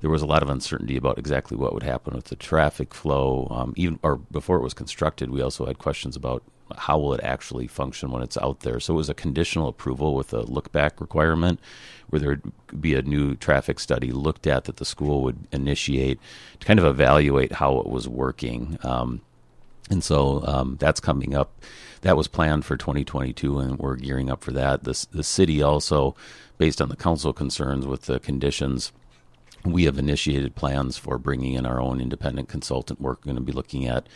there 0.00 0.10
was 0.10 0.22
a 0.22 0.26
lot 0.26 0.42
of 0.42 0.48
uncertainty 0.48 0.96
about 0.96 1.18
exactly 1.18 1.56
what 1.56 1.74
would 1.74 1.82
happen 1.82 2.14
with 2.14 2.26
the 2.26 2.36
traffic 2.36 2.94
flow. 2.94 3.48
Um, 3.50 3.74
even 3.76 3.98
or 4.02 4.16
before 4.16 4.56
it 4.56 4.62
was 4.62 4.74
constructed, 4.74 5.30
we 5.30 5.42
also 5.42 5.66
had 5.66 5.78
questions 5.78 6.16
about 6.16 6.42
how 6.76 6.98
will 6.98 7.14
it 7.14 7.20
actually 7.22 7.66
function 7.66 8.10
when 8.10 8.22
it's 8.22 8.36
out 8.38 8.60
there. 8.60 8.78
So 8.78 8.94
it 8.94 8.96
was 8.96 9.08
a 9.08 9.14
conditional 9.14 9.68
approval 9.68 10.14
with 10.14 10.32
a 10.32 10.42
look 10.42 10.70
back 10.70 11.00
requirement, 11.00 11.60
where 12.08 12.20
there 12.20 12.28
would 12.30 12.80
be 12.80 12.94
a 12.94 13.02
new 13.02 13.34
traffic 13.34 13.80
study 13.80 14.12
looked 14.12 14.46
at 14.46 14.64
that 14.64 14.76
the 14.76 14.84
school 14.84 15.22
would 15.22 15.48
initiate 15.50 16.20
to 16.60 16.66
kind 16.66 16.78
of 16.78 16.84
evaluate 16.84 17.52
how 17.52 17.78
it 17.78 17.86
was 17.86 18.06
working. 18.06 18.78
Um, 18.82 19.22
and 19.90 20.04
so 20.04 20.44
um, 20.46 20.76
that's 20.78 21.00
coming 21.00 21.34
up. 21.34 21.52
That 22.02 22.16
was 22.16 22.28
planned 22.28 22.64
for 22.64 22.76
2022, 22.76 23.58
and 23.58 23.78
we're 23.78 23.96
gearing 23.96 24.30
up 24.30 24.44
for 24.44 24.52
that. 24.52 24.84
The, 24.84 25.06
the 25.10 25.24
city 25.24 25.62
also, 25.62 26.14
based 26.56 26.80
on 26.80 26.90
the 26.90 26.96
council 26.96 27.32
concerns 27.32 27.86
with 27.86 28.02
the 28.02 28.20
conditions, 28.20 28.92
we 29.64 29.84
have 29.84 29.98
initiated 29.98 30.54
plans 30.54 30.96
for 30.96 31.18
bringing 31.18 31.54
in 31.54 31.66
our 31.66 31.80
own 31.80 32.00
independent 32.00 32.48
consultant. 32.48 33.00
We're 33.00 33.14
going 33.16 33.36
to 33.36 33.42
be 33.42 33.52
looking 33.52 33.86
at 33.86 34.06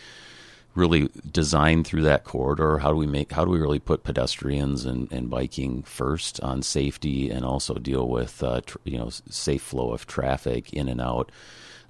really 0.74 1.10
design 1.30 1.84
through 1.84 2.02
that 2.02 2.24
corridor. 2.24 2.78
How 2.78 2.90
do 2.90 2.96
we 2.96 3.06
make? 3.06 3.32
How 3.32 3.44
do 3.44 3.50
we 3.50 3.60
really 3.60 3.78
put 3.78 4.04
pedestrians 4.04 4.84
and, 4.84 5.10
and 5.12 5.28
biking 5.28 5.82
first 5.82 6.40
on 6.40 6.62
safety, 6.62 7.30
and 7.30 7.44
also 7.44 7.74
deal 7.74 8.08
with 8.08 8.42
uh, 8.42 8.62
tr- 8.64 8.78
you 8.84 8.98
know 8.98 9.10
safe 9.10 9.62
flow 9.62 9.92
of 9.92 10.06
traffic 10.06 10.72
in 10.72 10.88
and 10.88 11.00
out 11.00 11.30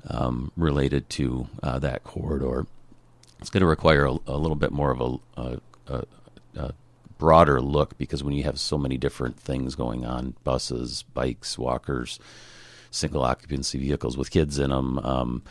um, 0.09 0.51
related 0.57 1.09
to 1.11 1.49
uh, 1.63 1.79
that 1.79 2.05
corridor. 2.05 2.67
It's 3.41 3.51
going 3.51 3.63
to 3.63 3.67
require 3.67 4.07
a, 4.07 4.17
a 4.27 4.37
little 4.37 4.57
bit 4.57 4.71
more 4.71 4.93
of 4.93 5.01
a, 5.37 5.61
a, 5.89 6.05
a 6.57 6.75
broader 7.19 7.61
look 7.61 7.99
because 7.99 8.23
when 8.23 8.35
you 8.35 8.45
have 8.45 8.59
so 8.59 8.79
many 8.79 8.97
different 8.97 9.39
things 9.39 9.75
going 9.75 10.05
on, 10.05 10.35
buses, 10.45 11.05
bikes, 11.15 11.59
walkers 11.59 12.19
single 12.93 13.25
occupancy 13.25 13.79
vehicles 13.79 14.17
with 14.17 14.31
kids 14.31 14.59
in 14.59 14.71
them 14.71 14.99
um, 15.01 15.43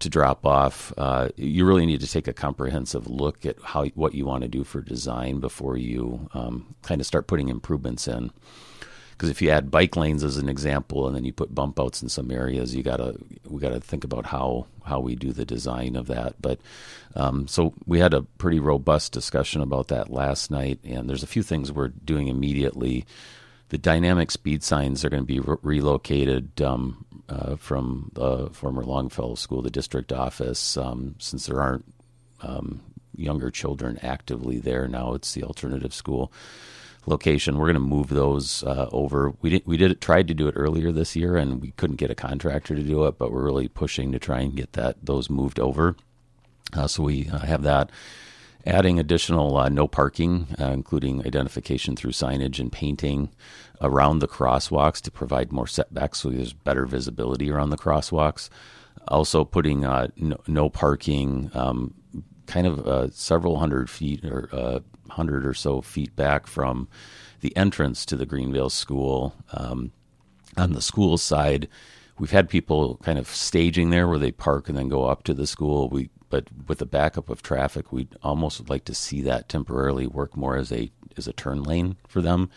to 0.00 0.08
drop 0.08 0.44
off. 0.44 0.92
Uh, 0.98 1.28
you 1.36 1.64
really 1.64 1.86
need 1.86 2.00
to 2.00 2.10
take 2.10 2.28
a 2.28 2.32
comprehensive 2.32 3.08
look 3.08 3.46
at 3.46 3.56
how 3.62 3.86
what 3.94 4.14
you 4.14 4.26
want 4.26 4.42
to 4.42 4.48
do 4.48 4.64
for 4.64 4.80
design 4.80 5.40
before 5.40 5.76
you 5.76 6.28
um, 6.34 6.74
kind 6.82 7.00
of 7.00 7.06
start 7.06 7.26
putting 7.26 7.48
improvements 7.48 8.06
in. 8.06 8.30
Because 9.12 9.30
if 9.30 9.42
you 9.42 9.50
add 9.50 9.72
bike 9.72 9.96
lanes 9.96 10.22
as 10.22 10.36
an 10.36 10.48
example, 10.48 11.08
and 11.08 11.16
then 11.16 11.24
you 11.24 11.32
put 11.32 11.52
bump 11.52 11.80
outs 11.80 12.02
in 12.02 12.08
some 12.08 12.30
areas, 12.30 12.76
you 12.76 12.84
gotta 12.84 13.16
we 13.48 13.60
gotta 13.60 13.80
think 13.80 14.04
about 14.04 14.26
how 14.26 14.66
how 14.84 15.00
we 15.00 15.16
do 15.16 15.32
the 15.32 15.44
design 15.44 15.96
of 15.96 16.06
that. 16.06 16.34
But 16.40 16.60
um, 17.16 17.48
so 17.48 17.74
we 17.84 17.98
had 17.98 18.14
a 18.14 18.22
pretty 18.22 18.60
robust 18.60 19.10
discussion 19.10 19.60
about 19.60 19.88
that 19.88 20.10
last 20.10 20.52
night, 20.52 20.78
and 20.84 21.10
there's 21.10 21.24
a 21.24 21.28
few 21.28 21.42
things 21.42 21.72
we're 21.72 21.88
doing 21.88 22.28
immediately 22.28 23.06
the 23.70 23.78
dynamic 23.78 24.30
speed 24.30 24.62
signs 24.62 25.04
are 25.04 25.10
going 25.10 25.22
to 25.22 25.26
be 25.26 25.40
re- 25.40 25.56
relocated 25.62 26.60
um, 26.62 27.04
uh, 27.28 27.56
from 27.56 28.10
the 28.14 28.48
former 28.50 28.84
Longfellow 28.84 29.34
School, 29.34 29.62
the 29.62 29.70
district 29.70 30.12
office, 30.12 30.76
um, 30.76 31.14
since 31.18 31.46
there 31.46 31.60
aren't 31.60 31.84
um, 32.40 32.80
younger 33.14 33.50
children 33.50 33.98
actively 34.02 34.58
there 34.58 34.88
now. 34.88 35.12
It's 35.14 35.34
the 35.34 35.44
alternative 35.44 35.92
school. 35.92 36.32
location. 37.06 37.56
We're 37.58 37.66
going 37.66 37.74
to 37.74 37.80
move 37.80 38.08
those 38.08 38.62
uh, 38.64 38.88
over. 38.92 39.32
We 39.40 39.50
did 39.50 39.62
we 39.66 39.76
did 39.76 39.90
it, 39.90 40.00
tried 40.00 40.28
to 40.28 40.34
do 40.34 40.48
it 40.48 40.54
earlier 40.56 40.92
this 40.92 41.16
year, 41.16 41.36
and 41.36 41.60
we 41.60 41.72
couldn't 41.72 41.96
get 41.96 42.10
a 42.10 42.14
contractor 42.14 42.74
to 42.74 42.82
do 42.82 43.04
it, 43.06 43.18
but 43.18 43.32
we're 43.32 43.44
really 43.44 43.68
pushing 43.68 44.12
to 44.12 44.18
try 44.18 44.40
and 44.40 44.56
get 44.56 44.74
that 44.74 44.96
those 45.02 45.30
moved 45.30 45.58
over. 45.58 45.96
Uh, 46.74 46.86
so 46.86 47.02
we 47.02 47.28
uh, 47.28 47.38
have 47.38 47.62
that. 47.62 47.90
Adding 48.68 48.98
additional 48.98 49.56
uh, 49.56 49.68
no 49.68 49.88
parking, 49.88 50.46
uh, 50.60 50.66
including 50.66 51.26
identification 51.26 51.96
through 51.96 52.10
signage 52.12 52.60
and 52.60 52.70
painting 52.70 53.30
around 53.80 54.18
the 54.18 54.28
crosswalks 54.28 55.00
to 55.02 55.10
provide 55.10 55.52
more 55.52 55.66
setbacks 55.66 56.20
so 56.20 56.28
there's 56.28 56.52
better 56.52 56.84
visibility 56.84 57.50
around 57.50 57.70
the 57.70 57.78
crosswalks. 57.78 58.50
Also, 59.08 59.44
putting 59.44 59.86
uh, 59.86 60.08
no, 60.16 60.36
no, 60.46 60.68
parking 60.68 61.50
um, 61.54 61.94
kind 62.46 62.66
of 62.66 63.14
several 63.14 63.58
hundred 63.58 63.88
feet 63.88 64.24
or 64.24 64.82
hundred 65.10 65.46
or 65.46 65.54
so 65.54 65.80
feet 65.80 66.14
back 66.14 66.46
from 66.46 66.88
the 67.40 67.56
entrance 67.56 68.04
to 68.06 68.16
the 68.16 68.26
Greenvale 68.26 68.70
School. 68.70 69.34
Um, 69.52 69.92
on 70.56 70.72
the 70.72 70.82
school 70.82 71.18
side, 71.18 71.68
we've 72.18 72.30
had 72.30 72.48
people 72.48 72.98
kind 73.02 73.18
of 73.18 73.28
staging 73.28 73.90
there 73.90 74.08
where 74.08 74.18
they 74.18 74.32
park 74.32 74.68
and 74.68 74.76
then 74.76 74.88
go 74.88 75.04
up 75.04 75.22
to 75.24 75.34
the 75.34 75.46
school. 75.46 75.88
We 75.88 76.10
but 76.30 76.46
with 76.66 76.78
the 76.78 76.86
backup 76.86 77.28
of 77.28 77.42
traffic, 77.42 77.92
we'd 77.92 78.16
almost 78.22 78.68
like 78.68 78.84
to 78.84 78.94
see 78.94 79.22
that 79.22 79.48
temporarily 79.48 80.06
work 80.06 80.36
more 80.36 80.56
as 80.56 80.72
a 80.72 80.90
as 81.16 81.26
a 81.26 81.32
turn 81.32 81.62
lane 81.62 81.96
for 82.06 82.20
them. 82.20 82.50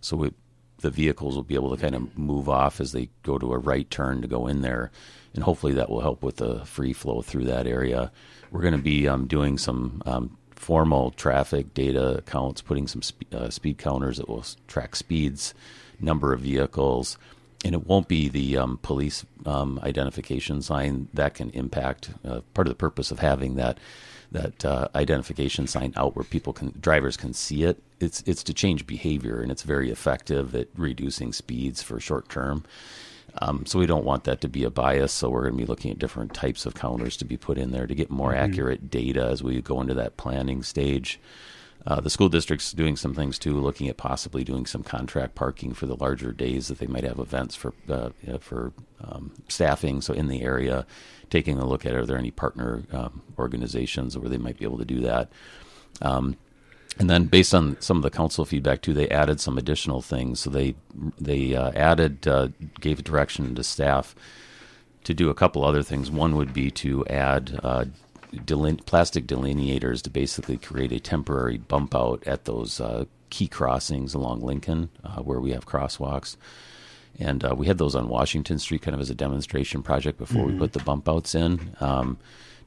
So 0.00 0.16
we, 0.16 0.32
the 0.80 0.90
vehicles 0.90 1.34
will 1.34 1.42
be 1.42 1.54
able 1.54 1.74
to 1.74 1.80
kind 1.80 1.94
of 1.94 2.16
move 2.16 2.48
off 2.48 2.80
as 2.80 2.92
they 2.92 3.10
go 3.22 3.38
to 3.38 3.52
a 3.52 3.58
right 3.58 3.88
turn 3.90 4.22
to 4.22 4.28
go 4.28 4.46
in 4.46 4.62
there, 4.62 4.90
and 5.34 5.44
hopefully 5.44 5.72
that 5.74 5.90
will 5.90 6.00
help 6.00 6.22
with 6.22 6.36
the 6.36 6.64
free 6.64 6.92
flow 6.92 7.22
through 7.22 7.44
that 7.44 7.66
area. 7.66 8.10
We're 8.50 8.62
going 8.62 8.72
to 8.76 8.78
be 8.82 9.06
um, 9.06 9.26
doing 9.26 9.58
some 9.58 10.02
um, 10.06 10.38
formal 10.52 11.10
traffic 11.12 11.74
data 11.74 12.22
counts, 12.26 12.62
putting 12.62 12.86
some 12.86 13.02
spe- 13.02 13.34
uh, 13.34 13.50
speed 13.50 13.78
counters 13.78 14.16
that 14.16 14.28
will 14.28 14.44
track 14.66 14.96
speeds, 14.96 15.54
number 16.00 16.32
of 16.32 16.40
vehicles 16.40 17.18
and 17.64 17.74
it 17.74 17.86
won't 17.86 18.08
be 18.08 18.28
the 18.28 18.56
um, 18.56 18.78
police 18.82 19.24
um, 19.46 19.80
identification 19.82 20.62
sign 20.62 21.08
that 21.14 21.34
can 21.34 21.50
impact. 21.50 22.10
Uh, 22.24 22.40
part 22.54 22.66
of 22.66 22.70
the 22.70 22.76
purpose 22.76 23.10
of 23.10 23.18
having 23.18 23.56
that 23.56 23.78
that 24.30 24.62
uh, 24.62 24.88
identification 24.94 25.66
sign 25.66 25.92
out 25.96 26.14
where 26.14 26.24
people 26.24 26.52
can 26.52 26.74
drivers 26.80 27.16
can 27.16 27.32
see 27.32 27.64
it. 27.64 27.82
It's 28.00 28.22
it's 28.26 28.42
to 28.44 28.54
change 28.54 28.86
behavior, 28.86 29.40
and 29.40 29.50
it's 29.50 29.62
very 29.62 29.90
effective 29.90 30.54
at 30.54 30.68
reducing 30.76 31.32
speeds 31.32 31.82
for 31.82 31.98
short 31.98 32.28
term. 32.28 32.64
Um, 33.40 33.66
so 33.66 33.78
we 33.78 33.86
don't 33.86 34.04
want 34.04 34.24
that 34.24 34.40
to 34.40 34.48
be 34.48 34.64
a 34.64 34.70
bias. 34.70 35.12
So 35.12 35.30
we're 35.30 35.42
going 35.42 35.54
to 35.54 35.58
be 35.58 35.66
looking 35.66 35.90
at 35.90 35.98
different 35.98 36.34
types 36.34 36.66
of 36.66 36.74
counters 36.74 37.16
to 37.18 37.24
be 37.24 37.36
put 37.36 37.58
in 37.58 37.70
there 37.70 37.86
to 37.86 37.94
get 37.94 38.10
more 38.10 38.32
mm-hmm. 38.32 38.50
accurate 38.50 38.90
data 38.90 39.24
as 39.26 39.42
we 39.42 39.60
go 39.60 39.80
into 39.80 39.94
that 39.94 40.16
planning 40.16 40.62
stage. 40.62 41.20
Uh, 41.86 42.00
the 42.00 42.10
school 42.10 42.28
district's 42.28 42.72
doing 42.72 42.96
some 42.96 43.14
things 43.14 43.38
too, 43.38 43.58
looking 43.58 43.88
at 43.88 43.96
possibly 43.96 44.44
doing 44.44 44.66
some 44.66 44.82
contract 44.82 45.34
parking 45.34 45.72
for 45.72 45.86
the 45.86 45.96
larger 45.96 46.32
days 46.32 46.68
that 46.68 46.78
they 46.78 46.86
might 46.86 47.04
have 47.04 47.18
events 47.18 47.54
for 47.54 47.72
uh, 47.88 48.10
know, 48.26 48.38
for 48.38 48.72
um, 49.02 49.32
staffing. 49.48 50.00
So 50.00 50.12
in 50.12 50.28
the 50.28 50.42
area, 50.42 50.86
taking 51.30 51.58
a 51.58 51.66
look 51.66 51.86
at 51.86 51.94
are 51.94 52.04
there 52.04 52.18
any 52.18 52.30
partner 52.30 52.82
um, 52.92 53.22
organizations 53.38 54.18
where 54.18 54.28
they 54.28 54.38
might 54.38 54.58
be 54.58 54.64
able 54.64 54.78
to 54.78 54.84
do 54.84 55.00
that. 55.00 55.30
Um, 56.02 56.36
and 56.98 57.08
then, 57.08 57.26
based 57.26 57.54
on 57.54 57.80
some 57.80 57.96
of 57.96 58.02
the 58.02 58.10
council 58.10 58.44
feedback 58.44 58.82
too, 58.82 58.92
they 58.92 59.08
added 59.08 59.40
some 59.40 59.56
additional 59.56 60.02
things. 60.02 60.40
So 60.40 60.50
they 60.50 60.74
they 61.18 61.54
uh, 61.54 61.70
added 61.72 62.26
uh, 62.26 62.48
gave 62.80 63.04
direction 63.04 63.54
to 63.54 63.62
staff 63.62 64.16
to 65.04 65.14
do 65.14 65.30
a 65.30 65.34
couple 65.34 65.64
other 65.64 65.82
things. 65.82 66.10
One 66.10 66.34
would 66.36 66.52
be 66.52 66.70
to 66.72 67.06
add 67.06 67.60
uh, 67.62 67.84
deline- 68.44 68.76
plastic 68.78 69.26
delineators 69.26 70.02
to 70.02 70.10
basically 70.10 70.56
create 70.56 70.92
a 70.92 71.00
temporary 71.00 71.58
bump 71.58 71.94
out 71.94 72.26
at 72.26 72.44
those 72.44 72.80
uh, 72.80 73.04
key 73.30 73.48
crossings 73.48 74.14
along 74.14 74.40
Lincoln 74.40 74.90
uh, 75.04 75.22
where 75.22 75.40
we 75.40 75.52
have 75.52 75.66
crosswalks. 75.66 76.36
And 77.18 77.44
uh, 77.44 77.54
we 77.56 77.66
had 77.66 77.78
those 77.78 77.94
on 77.94 78.08
Washington 78.08 78.58
Street 78.58 78.82
kind 78.82 78.94
of 78.94 79.00
as 79.00 79.10
a 79.10 79.14
demonstration 79.14 79.82
project 79.82 80.18
before 80.18 80.44
mm-hmm. 80.44 80.54
we 80.54 80.58
put 80.58 80.72
the 80.72 80.84
bump 80.84 81.08
outs 81.08 81.34
in. 81.34 81.76
Um, 81.80 82.18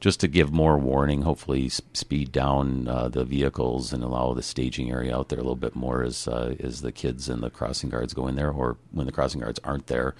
just 0.02 0.18
to 0.20 0.28
give 0.28 0.52
more 0.52 0.78
warning, 0.78 1.22
hopefully 1.22 1.68
speed 1.68 2.32
down 2.32 2.88
uh, 2.88 3.08
the 3.08 3.24
vehicles 3.24 3.92
and 3.92 4.02
allow 4.02 4.34
the 4.34 4.42
staging 4.42 4.90
area 4.90 5.16
out 5.16 5.28
there 5.28 5.38
a 5.38 5.42
little 5.42 5.54
bit 5.54 5.76
more 5.76 6.02
as 6.02 6.26
uh, 6.26 6.56
as 6.58 6.82
the 6.82 6.90
kids 6.90 7.28
and 7.28 7.40
the 7.40 7.50
crossing 7.50 7.88
guards 7.88 8.12
go 8.12 8.26
in 8.26 8.34
there, 8.34 8.50
or 8.50 8.76
when 8.90 9.06
the 9.06 9.12
crossing 9.12 9.40
guards 9.40 9.60
aren't 9.62 9.86
there, 9.86 10.16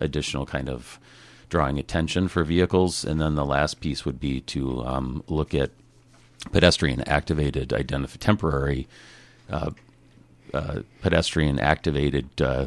additional 0.00 0.46
kind 0.46 0.68
of 0.68 0.98
drawing 1.50 1.78
attention 1.78 2.28
for 2.28 2.44
vehicles. 2.44 3.04
And 3.04 3.20
then 3.20 3.34
the 3.34 3.44
last 3.44 3.80
piece 3.80 4.04
would 4.04 4.18
be 4.18 4.40
to 4.42 4.84
um, 4.86 5.22
look 5.28 5.52
at 5.54 5.70
pedestrian 6.52 7.02
activated 7.02 7.68
identif- 7.70 8.16
temporary 8.18 8.88
uh, 9.50 9.72
uh, 10.54 10.80
pedestrian 11.02 11.60
activated 11.60 12.40
uh, 12.40 12.66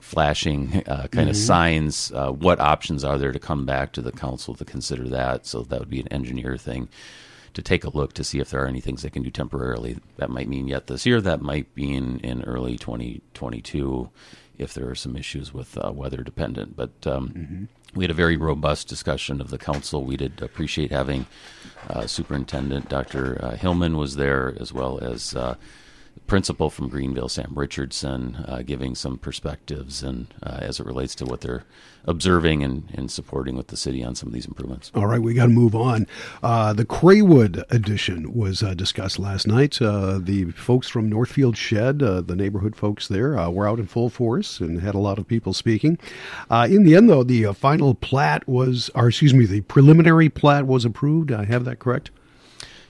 flashing 0.00 0.82
uh, 0.86 1.06
kind 1.08 1.10
mm-hmm. 1.10 1.28
of 1.28 1.36
signs. 1.36 2.10
Uh, 2.12 2.32
what 2.32 2.58
options 2.58 3.04
are 3.04 3.18
there 3.18 3.32
to 3.32 3.38
come 3.38 3.64
back 3.64 3.92
to 3.92 4.02
the 4.02 4.12
council 4.12 4.54
to 4.54 4.64
consider 4.64 5.08
that? 5.08 5.46
So 5.46 5.62
that 5.62 5.78
would 5.78 5.90
be 5.90 6.00
an 6.00 6.08
engineer 6.08 6.56
thing 6.56 6.88
to 7.54 7.62
take 7.62 7.84
a 7.84 7.96
look 7.96 8.12
to 8.14 8.24
see 8.24 8.38
if 8.38 8.50
there 8.50 8.62
are 8.64 8.68
any 8.68 8.80
things 8.80 9.02
they 9.02 9.10
can 9.10 9.22
do 9.22 9.30
temporarily. 9.30 9.98
That 10.16 10.30
might 10.30 10.48
mean 10.48 10.68
yet 10.68 10.86
this 10.86 11.06
year. 11.06 11.20
That 11.20 11.42
might 11.42 11.74
be 11.74 11.94
in, 11.94 12.18
in 12.20 12.42
early 12.42 12.76
2022 12.78 14.10
if 14.58 14.74
there 14.74 14.88
are 14.88 14.94
some 14.94 15.16
issues 15.16 15.52
with 15.52 15.76
uh, 15.78 15.92
weather 15.92 16.22
dependent. 16.22 16.76
But 16.76 17.06
um, 17.06 17.28
mm-hmm 17.28 17.64
we 17.94 18.04
had 18.04 18.10
a 18.10 18.14
very 18.14 18.36
robust 18.36 18.88
discussion 18.88 19.40
of 19.40 19.50
the 19.50 19.58
council. 19.58 20.04
We 20.04 20.16
did 20.16 20.40
appreciate 20.40 20.90
having 20.90 21.26
uh, 21.88 22.06
Superintendent 22.06 22.88
Dr. 22.88 23.38
Uh, 23.42 23.56
Hillmann 23.56 23.96
was 23.96 24.16
there, 24.16 24.54
as 24.58 24.72
well 24.72 24.98
as 24.98 25.34
uh, 25.36 25.56
principal 26.26 26.70
from 26.70 26.88
Greenvale, 26.88 27.30
Sam 27.30 27.52
Richardson, 27.54 28.36
uh, 28.48 28.62
giving 28.64 28.94
some 28.94 29.18
perspectives 29.18 30.02
and 30.02 30.32
uh, 30.42 30.58
as 30.60 30.80
it 30.80 30.86
relates 30.86 31.14
to 31.16 31.26
what 31.26 31.42
they're 31.42 31.64
observing 32.06 32.64
and, 32.64 32.84
and 32.94 33.10
supporting 33.10 33.54
with 33.54 33.68
the 33.68 33.76
city 33.76 34.02
on 34.02 34.14
some 34.14 34.28
of 34.28 34.32
these 34.32 34.46
improvements. 34.46 34.90
All 34.94 35.06
right, 35.06 35.20
we 35.20 35.34
got 35.34 35.44
to 35.44 35.50
move 35.50 35.74
on. 35.74 36.06
Uh, 36.42 36.72
the 36.72 36.86
Craywood 36.86 37.64
edition 37.70 38.32
was 38.32 38.62
uh, 38.62 38.74
discussed 38.74 39.18
last 39.18 39.46
night. 39.46 39.80
Uh, 39.82 40.18
the 40.18 40.46
folks 40.52 40.88
from 40.88 41.08
Northfield 41.08 41.56
Shed, 41.56 42.02
uh, 42.02 42.22
the 42.22 42.34
neighborhood 42.34 42.76
folks 42.76 43.08
there, 43.08 43.32
were 43.50 43.68
out 43.68 43.78
in 43.78 43.86
full 43.86 44.08
force 44.08 44.58
and 44.58 44.80
had 44.80 44.94
a 44.94 44.98
lot 44.98 45.18
of 45.18 45.28
people 45.28 45.52
speaking. 45.52 45.98
in 46.50 46.84
the 46.84 46.96
end, 46.96 47.10
though, 47.10 47.24
the 47.24 47.52
final 47.52 47.94
plat 47.94 48.48
was, 48.48 48.90
or 48.94 49.08
excuse 49.08 49.34
me, 49.34 49.44
the 49.44 49.60
preliminary 49.62 50.28
plat 50.28 50.66
was 50.66 50.84
approved. 50.84 51.30
I 51.30 51.44
have 51.44 51.64
that 51.66 51.78
correct? 51.78 52.10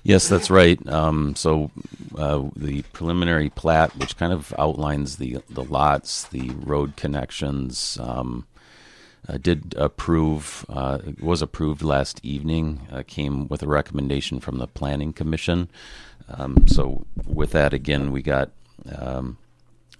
Yes, 0.04 0.28
that's 0.28 0.50
right. 0.50 0.84
Um, 0.88 1.36
so 1.36 1.70
uh, 2.16 2.48
the 2.56 2.82
preliminary 2.92 3.50
plat, 3.50 3.96
which 3.96 4.16
kind 4.16 4.32
of 4.32 4.52
outlines 4.58 5.16
the 5.16 5.38
the 5.48 5.62
lots, 5.62 6.24
the 6.24 6.50
road 6.50 6.96
connections, 6.96 7.98
um, 8.00 8.46
uh, 9.28 9.38
did 9.38 9.74
approve. 9.76 10.66
Uh, 10.68 10.98
was 11.20 11.40
approved 11.40 11.82
last 11.82 12.20
evening. 12.24 12.80
Uh, 12.90 13.04
came 13.06 13.46
with 13.46 13.62
a 13.62 13.68
recommendation 13.68 14.40
from 14.40 14.58
the 14.58 14.66
Planning 14.66 15.12
Commission. 15.12 15.70
Um, 16.28 16.66
so 16.66 17.06
with 17.24 17.52
that, 17.52 17.72
again, 17.72 18.10
we 18.12 18.22
got. 18.22 18.50
Um, 18.96 19.38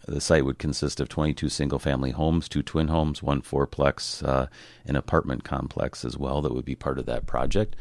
the 0.09 0.21
site 0.21 0.45
would 0.45 0.59
consist 0.59 0.99
of 0.99 1.09
22 1.09 1.49
single 1.49 1.79
family 1.79 2.11
homes, 2.11 2.49
two 2.49 2.63
twin 2.63 2.89
homes, 2.89 3.23
one 3.23 3.41
fourplex, 3.41 4.27
uh, 4.27 4.49
an 4.85 4.97
apartment 4.97 5.45
complex 5.45 6.05
as 6.05 6.19
well 6.19 6.43
that 6.43 6.53
would 6.53 6.65
be 6.65 6.75
part 6.75 6.99
of 6.99 7.07
that 7.07 7.25
project. 7.27 7.77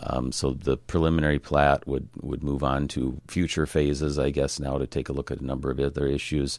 Um, 0.00 0.30
so 0.30 0.52
the 0.52 0.76
preliminary 0.76 1.38
plat 1.38 1.86
would, 1.86 2.08
would 2.20 2.42
move 2.42 2.62
on 2.62 2.88
to 2.88 3.20
future 3.26 3.66
phases, 3.66 4.18
I 4.18 4.30
guess, 4.30 4.60
now 4.60 4.78
to 4.78 4.86
take 4.86 5.08
a 5.08 5.12
look 5.12 5.30
at 5.30 5.40
a 5.40 5.44
number 5.44 5.70
of 5.70 5.80
other 5.80 6.06
issues. 6.06 6.58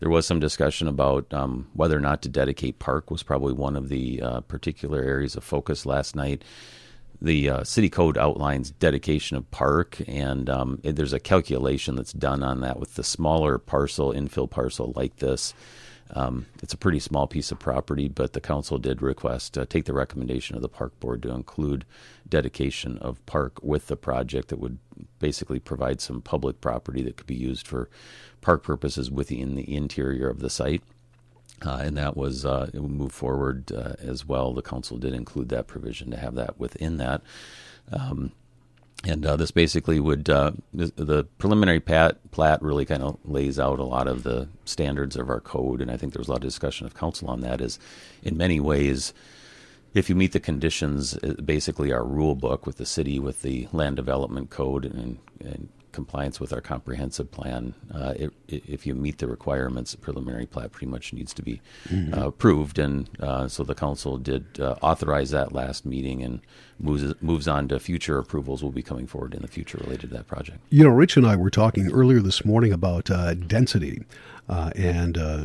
There 0.00 0.10
was 0.10 0.26
some 0.26 0.40
discussion 0.40 0.88
about 0.88 1.32
um, 1.32 1.68
whether 1.74 1.96
or 1.96 2.00
not 2.00 2.22
to 2.22 2.28
dedicate 2.28 2.78
park 2.78 3.10
was 3.10 3.22
probably 3.22 3.52
one 3.52 3.76
of 3.76 3.88
the 3.88 4.20
uh, 4.20 4.40
particular 4.40 5.02
areas 5.02 5.36
of 5.36 5.44
focus 5.44 5.86
last 5.86 6.16
night. 6.16 6.42
The 7.22 7.50
uh, 7.50 7.64
city 7.64 7.90
code 7.90 8.16
outlines 8.16 8.70
dedication 8.70 9.36
of 9.36 9.50
park, 9.50 9.98
and 10.08 10.48
um, 10.48 10.80
there's 10.82 11.12
a 11.12 11.20
calculation 11.20 11.94
that's 11.94 12.14
done 12.14 12.42
on 12.42 12.60
that 12.62 12.80
with 12.80 12.94
the 12.94 13.04
smaller 13.04 13.58
parcel, 13.58 14.12
infill 14.12 14.50
parcel 14.50 14.94
like 14.96 15.16
this. 15.16 15.54
Um, 16.14 16.46
it's 16.62 16.74
a 16.74 16.78
pretty 16.78 16.98
small 16.98 17.26
piece 17.26 17.52
of 17.52 17.58
property, 17.58 18.08
but 18.08 18.32
the 18.32 18.40
council 18.40 18.78
did 18.78 19.00
request 19.00 19.56
uh, 19.56 19.64
take 19.66 19.84
the 19.84 19.92
recommendation 19.92 20.56
of 20.56 20.62
the 20.62 20.68
park 20.68 20.98
board 21.00 21.22
to 21.22 21.30
include 21.30 21.84
dedication 22.28 22.98
of 22.98 23.24
park 23.26 23.62
with 23.62 23.86
the 23.86 23.96
project 23.96 24.48
that 24.48 24.58
would 24.58 24.78
basically 25.18 25.60
provide 25.60 26.00
some 26.00 26.20
public 26.20 26.60
property 26.60 27.02
that 27.02 27.16
could 27.16 27.26
be 27.26 27.34
used 27.34 27.66
for 27.66 27.88
park 28.40 28.62
purposes 28.62 29.10
within 29.10 29.54
the 29.54 29.74
interior 29.74 30.28
of 30.28 30.40
the 30.40 30.50
site. 30.50 30.82
Uh, 31.64 31.82
and 31.82 31.96
that 31.96 32.16
was 32.16 32.44
uh, 32.44 32.70
it 32.72 32.80
would 32.80 32.90
move 32.90 33.12
forward 33.12 33.70
uh, 33.72 33.92
as 33.98 34.26
well. 34.26 34.54
The 34.54 34.62
council 34.62 34.96
did 34.96 35.12
include 35.12 35.50
that 35.50 35.66
provision 35.66 36.10
to 36.10 36.16
have 36.16 36.34
that 36.36 36.58
within 36.58 36.96
that. 36.96 37.22
Um, 37.92 38.32
and 39.04 39.24
uh, 39.24 39.36
this 39.36 39.50
basically 39.50 39.98
would 39.98 40.28
uh, 40.28 40.52
the, 40.74 41.26
preliminary 41.38 41.80
plat 41.80 42.18
really 42.60 42.84
kind 42.84 43.02
of 43.02 43.18
lays 43.24 43.58
out 43.58 43.78
a 43.78 43.84
lot 43.84 44.06
of 44.06 44.24
the 44.24 44.48
standards 44.64 45.16
of 45.16 45.30
our 45.30 45.40
code, 45.40 45.80
and 45.80 45.90
I 45.90 45.96
think 45.96 46.12
there 46.12 46.20
was 46.20 46.28
a 46.28 46.32
lot 46.32 46.44
of 46.44 46.48
discussion 46.48 46.86
of 46.86 46.94
council 46.94 47.28
on 47.28 47.40
that. 47.40 47.60
Is 47.60 47.78
in 48.22 48.36
many 48.36 48.60
ways, 48.60 49.14
if 49.94 50.10
you 50.10 50.14
meet 50.14 50.32
the 50.32 50.40
conditions, 50.40 51.14
basically 51.44 51.92
our 51.92 52.04
rule 52.04 52.34
book 52.34 52.66
with 52.66 52.76
the 52.76 52.86
city, 52.86 53.18
with 53.18 53.40
the 53.42 53.68
land 53.72 53.96
development 53.96 54.50
code, 54.50 54.84
and, 54.84 55.18
and 55.40 55.68
compliance 55.92 56.40
with 56.40 56.52
our 56.52 56.60
comprehensive 56.60 57.30
plan. 57.30 57.74
Uh, 57.92 58.14
it, 58.16 58.32
it, 58.48 58.62
if 58.66 58.86
you 58.86 58.94
meet 58.94 59.18
the 59.18 59.26
requirements, 59.26 59.92
the 59.92 59.98
preliminary 59.98 60.46
plat 60.46 60.72
pretty 60.72 60.90
much 60.90 61.12
needs 61.12 61.34
to 61.34 61.42
be 61.42 61.60
mm-hmm. 61.88 62.14
uh, 62.14 62.26
approved. 62.26 62.78
And 62.78 63.08
uh, 63.20 63.48
so 63.48 63.64
the 63.64 63.74
council 63.74 64.18
did 64.18 64.60
uh, 64.60 64.76
authorize 64.82 65.30
that 65.30 65.52
last 65.52 65.86
meeting 65.86 66.22
and 66.22 66.40
moves 66.78 67.14
moves 67.20 67.46
on 67.46 67.68
to 67.68 67.78
future 67.78 68.18
approvals 68.18 68.62
will 68.62 68.72
be 68.72 68.82
coming 68.82 69.06
forward 69.06 69.34
in 69.34 69.42
the 69.42 69.48
future 69.48 69.78
related 69.78 70.10
to 70.10 70.16
that 70.16 70.26
project. 70.26 70.58
You 70.70 70.84
know, 70.84 70.90
Rich 70.90 71.16
and 71.16 71.26
I 71.26 71.36
were 71.36 71.50
talking 71.50 71.90
earlier 71.92 72.20
this 72.20 72.44
morning 72.44 72.72
about 72.72 73.10
uh, 73.10 73.34
density. 73.34 74.04
Uh, 74.48 74.70
and 74.74 75.16
uh, 75.16 75.44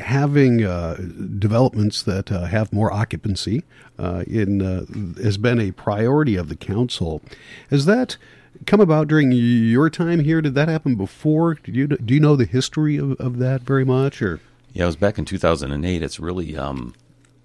having 0.00 0.64
uh, 0.64 0.96
developments 1.38 2.02
that 2.02 2.32
uh, 2.32 2.42
have 2.42 2.72
more 2.72 2.92
occupancy 2.92 3.62
uh, 4.00 4.24
in 4.26 4.58
has 5.22 5.38
been 5.38 5.60
a 5.60 5.70
priority 5.70 6.34
of 6.34 6.48
the 6.48 6.56
council. 6.56 7.22
Has 7.70 7.86
that 7.86 8.16
come 8.66 8.80
about 8.80 9.08
during 9.08 9.32
your 9.32 9.90
time 9.90 10.20
here? 10.20 10.40
Did 10.40 10.54
that 10.54 10.68
happen 10.68 10.94
before? 10.94 11.54
Did 11.54 11.74
you 11.74 11.86
do 11.86 12.14
you 12.14 12.20
know 12.20 12.36
the 12.36 12.44
history 12.44 12.96
of, 12.96 13.12
of 13.20 13.38
that 13.38 13.62
very 13.62 13.84
much, 13.84 14.22
or? 14.22 14.40
Yeah, 14.72 14.84
it 14.84 14.86
was 14.86 14.96
back 14.96 15.18
in 15.18 15.24
2008. 15.24 16.02
It's 16.02 16.18
really 16.18 16.56
um, 16.56 16.94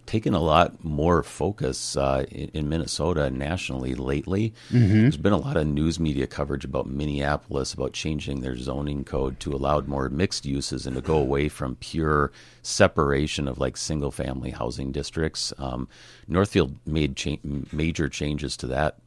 taken 0.08 0.34
a 0.34 0.40
lot 0.40 0.84
more 0.84 1.22
focus 1.22 1.98
uh, 1.98 2.26
in, 2.32 2.50
in, 2.54 2.70
Minnesota 2.70 3.30
nationally 3.30 3.94
lately. 3.94 4.54
Mm-hmm. 4.72 5.02
There's 5.02 5.18
been 5.18 5.34
a 5.34 5.38
lot 5.38 5.58
of 5.58 5.68
news 5.68 6.00
media 6.00 6.26
coverage 6.26 6.66
about 6.66 6.88
Minneapolis 6.88 7.74
about 7.74 7.94
changing 7.94 8.40
their 8.40 8.56
zoning 8.56 9.04
code 9.04 9.40
to 9.42 9.54
allow 9.54 9.82
more 9.82 10.10
mixed 10.10 10.46
uses 10.46 10.88
and 10.88 10.96
to 10.96 11.02
go 11.02 11.18
away 11.18 11.50
from 11.50 11.76
pure 11.76 12.32
separation 12.64 13.48
of 13.48 13.60
like 13.60 13.78
single 13.78 14.12
family 14.12 14.52
housing 14.52 14.92
districts. 14.92 15.54
Um, 15.58 15.88
Northfield 16.28 16.76
made 16.86 17.18
cha- 17.18 17.38
major 17.72 18.08
changes 18.08 18.56
to 18.58 18.68
that, 18.68 18.98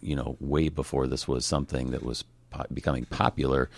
you 0.00 0.16
know, 0.16 0.36
way 0.40 0.68
before 0.68 1.06
this 1.06 1.26
was 1.26 1.44
something 1.44 1.90
that 1.90 2.02
was 2.02 2.24
po- 2.50 2.66
becoming 2.72 3.04
popular. 3.06 3.68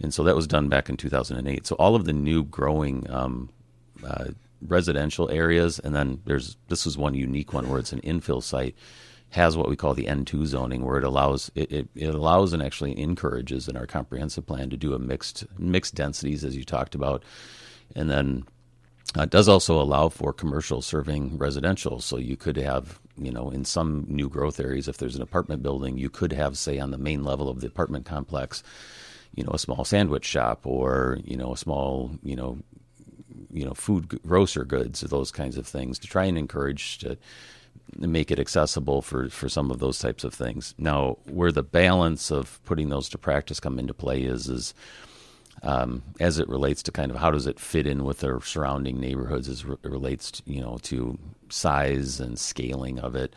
And 0.00 0.12
so 0.12 0.24
that 0.24 0.36
was 0.36 0.46
done 0.46 0.68
back 0.68 0.88
in 0.88 0.96
2008. 0.96 1.66
So 1.66 1.76
all 1.76 1.94
of 1.94 2.04
the 2.04 2.12
new 2.12 2.44
growing 2.44 3.08
um, 3.10 3.50
uh, 4.04 4.26
residential 4.66 5.30
areas, 5.30 5.78
and 5.78 5.94
then 5.94 6.20
there's 6.24 6.56
this 6.68 6.86
is 6.86 6.96
one 6.96 7.14
unique 7.14 7.52
one 7.52 7.68
where 7.68 7.78
it's 7.78 7.92
an 7.92 8.00
infill 8.00 8.42
site 8.42 8.74
has 9.30 9.56
what 9.56 9.68
we 9.68 9.76
call 9.76 9.94
the 9.94 10.06
N2 10.06 10.44
zoning, 10.44 10.84
where 10.84 10.98
it 10.98 11.04
allows 11.04 11.50
it, 11.54 11.72
it, 11.72 11.88
it, 11.94 12.14
allows 12.14 12.52
and 12.52 12.62
actually 12.62 12.98
encourages 12.98 13.66
in 13.66 13.76
our 13.76 13.86
comprehensive 13.86 14.46
plan 14.46 14.68
to 14.70 14.76
do 14.76 14.94
a 14.94 14.98
mixed 14.98 15.44
mixed 15.58 15.94
densities 15.94 16.44
as 16.44 16.56
you 16.56 16.64
talked 16.64 16.94
about, 16.94 17.24
and 17.96 18.10
then 18.10 18.44
uh, 19.18 19.22
it 19.22 19.30
does 19.30 19.48
also 19.48 19.80
allow 19.80 20.08
for 20.08 20.32
commercial 20.32 20.82
serving 20.82 21.38
residential. 21.38 22.00
So 22.00 22.18
you 22.18 22.36
could 22.36 22.56
have 22.56 23.00
you 23.24 23.32
know 23.32 23.50
in 23.50 23.64
some 23.64 24.04
new 24.08 24.28
growth 24.28 24.60
areas, 24.60 24.88
if 24.88 24.98
there's 24.98 25.16
an 25.16 25.22
apartment 25.22 25.62
building, 25.62 25.98
you 25.98 26.10
could 26.10 26.32
have 26.32 26.58
say 26.58 26.78
on 26.78 26.90
the 26.90 26.98
main 26.98 27.24
level 27.24 27.48
of 27.48 27.60
the 27.60 27.66
apartment 27.66 28.06
complex. 28.06 28.62
You 29.34 29.44
know, 29.44 29.52
a 29.52 29.58
small 29.58 29.84
sandwich 29.84 30.26
shop, 30.26 30.66
or 30.66 31.18
you 31.24 31.36
know, 31.36 31.54
a 31.54 31.56
small, 31.56 32.10
you 32.22 32.36
know, 32.36 32.58
you 33.50 33.64
know 33.64 33.72
food 33.72 34.20
grocer 34.26 34.64
goods, 34.64 35.00
those 35.00 35.30
kinds 35.30 35.56
of 35.56 35.66
things, 35.66 35.98
to 36.00 36.06
try 36.06 36.24
and 36.24 36.36
encourage 36.36 36.98
to 36.98 37.16
make 37.96 38.30
it 38.30 38.38
accessible 38.38 39.02
for, 39.02 39.28
for 39.28 39.48
some 39.48 39.70
of 39.70 39.78
those 39.78 39.98
types 39.98 40.24
of 40.24 40.34
things. 40.34 40.74
Now, 40.78 41.18
where 41.24 41.52
the 41.52 41.62
balance 41.62 42.30
of 42.30 42.60
putting 42.64 42.88
those 42.88 43.08
to 43.10 43.18
practice 43.18 43.60
come 43.60 43.78
into 43.78 43.94
play 43.94 44.22
is 44.22 44.48
is 44.48 44.74
um, 45.62 46.02
as 46.20 46.38
it 46.38 46.48
relates 46.48 46.82
to 46.82 46.92
kind 46.92 47.10
of 47.10 47.18
how 47.18 47.30
does 47.30 47.46
it 47.46 47.60
fit 47.60 47.86
in 47.86 48.04
with 48.04 48.20
their 48.20 48.40
surrounding 48.40 49.00
neighborhoods 49.00 49.48
as 49.48 49.64
it 49.64 49.78
relates 49.82 50.30
to, 50.32 50.42
you 50.46 50.60
know 50.60 50.78
to 50.82 51.18
size 51.48 52.20
and 52.20 52.38
scaling 52.38 52.98
of 52.98 53.14
it 53.14 53.34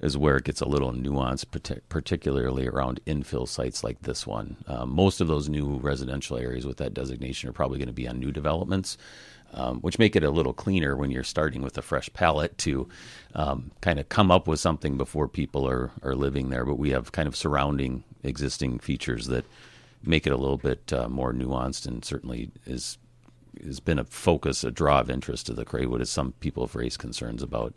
is 0.00 0.16
where 0.16 0.36
it 0.36 0.44
gets 0.44 0.60
a 0.60 0.68
little 0.68 0.92
nuanced, 0.92 1.46
particularly 1.88 2.68
around 2.68 3.00
infill 3.04 3.48
sites 3.48 3.82
like 3.82 4.00
this 4.02 4.24
one. 4.24 4.56
Um, 4.68 4.90
most 4.90 5.20
of 5.20 5.26
those 5.26 5.48
new 5.48 5.76
residential 5.78 6.36
areas 6.36 6.64
with 6.64 6.76
that 6.76 6.94
designation 6.94 7.48
are 7.48 7.52
probably 7.52 7.78
going 7.78 7.88
to 7.88 7.92
be 7.92 8.06
on 8.06 8.20
new 8.20 8.30
developments 8.30 8.96
um, 9.54 9.80
which 9.80 9.98
make 9.98 10.16
it 10.16 10.24
a 10.24 10.30
little 10.30 10.52
cleaner 10.52 10.96
when 10.96 11.10
you're 11.10 11.24
starting 11.24 11.62
with 11.62 11.78
a 11.78 11.82
fresh 11.82 12.10
palette 12.12 12.56
to 12.58 12.88
um, 13.34 13.70
kind 13.80 13.98
of 13.98 14.08
come 14.08 14.30
up 14.30 14.46
with 14.46 14.60
something 14.60 14.96
before 14.96 15.28
people 15.28 15.68
are, 15.68 15.90
are 16.02 16.14
living 16.14 16.50
there. 16.50 16.64
But 16.64 16.74
we 16.74 16.90
have 16.90 17.12
kind 17.12 17.28
of 17.28 17.36
surrounding 17.36 18.04
existing 18.22 18.78
features 18.80 19.26
that 19.28 19.44
make 20.02 20.26
it 20.26 20.32
a 20.32 20.36
little 20.36 20.56
bit 20.56 20.92
uh, 20.92 21.08
more 21.08 21.32
nuanced 21.32 21.86
and 21.86 22.04
certainly 22.04 22.50
is 22.66 22.98
has 23.64 23.80
been 23.80 23.98
a 23.98 24.04
focus, 24.04 24.62
a 24.62 24.70
draw 24.70 25.00
of 25.00 25.10
interest 25.10 25.46
to 25.46 25.52
the 25.52 25.64
Craywood 25.64 26.00
as 26.00 26.10
some 26.10 26.32
people 26.40 26.64
have 26.64 26.76
raised 26.76 27.00
concerns 27.00 27.42
about 27.42 27.74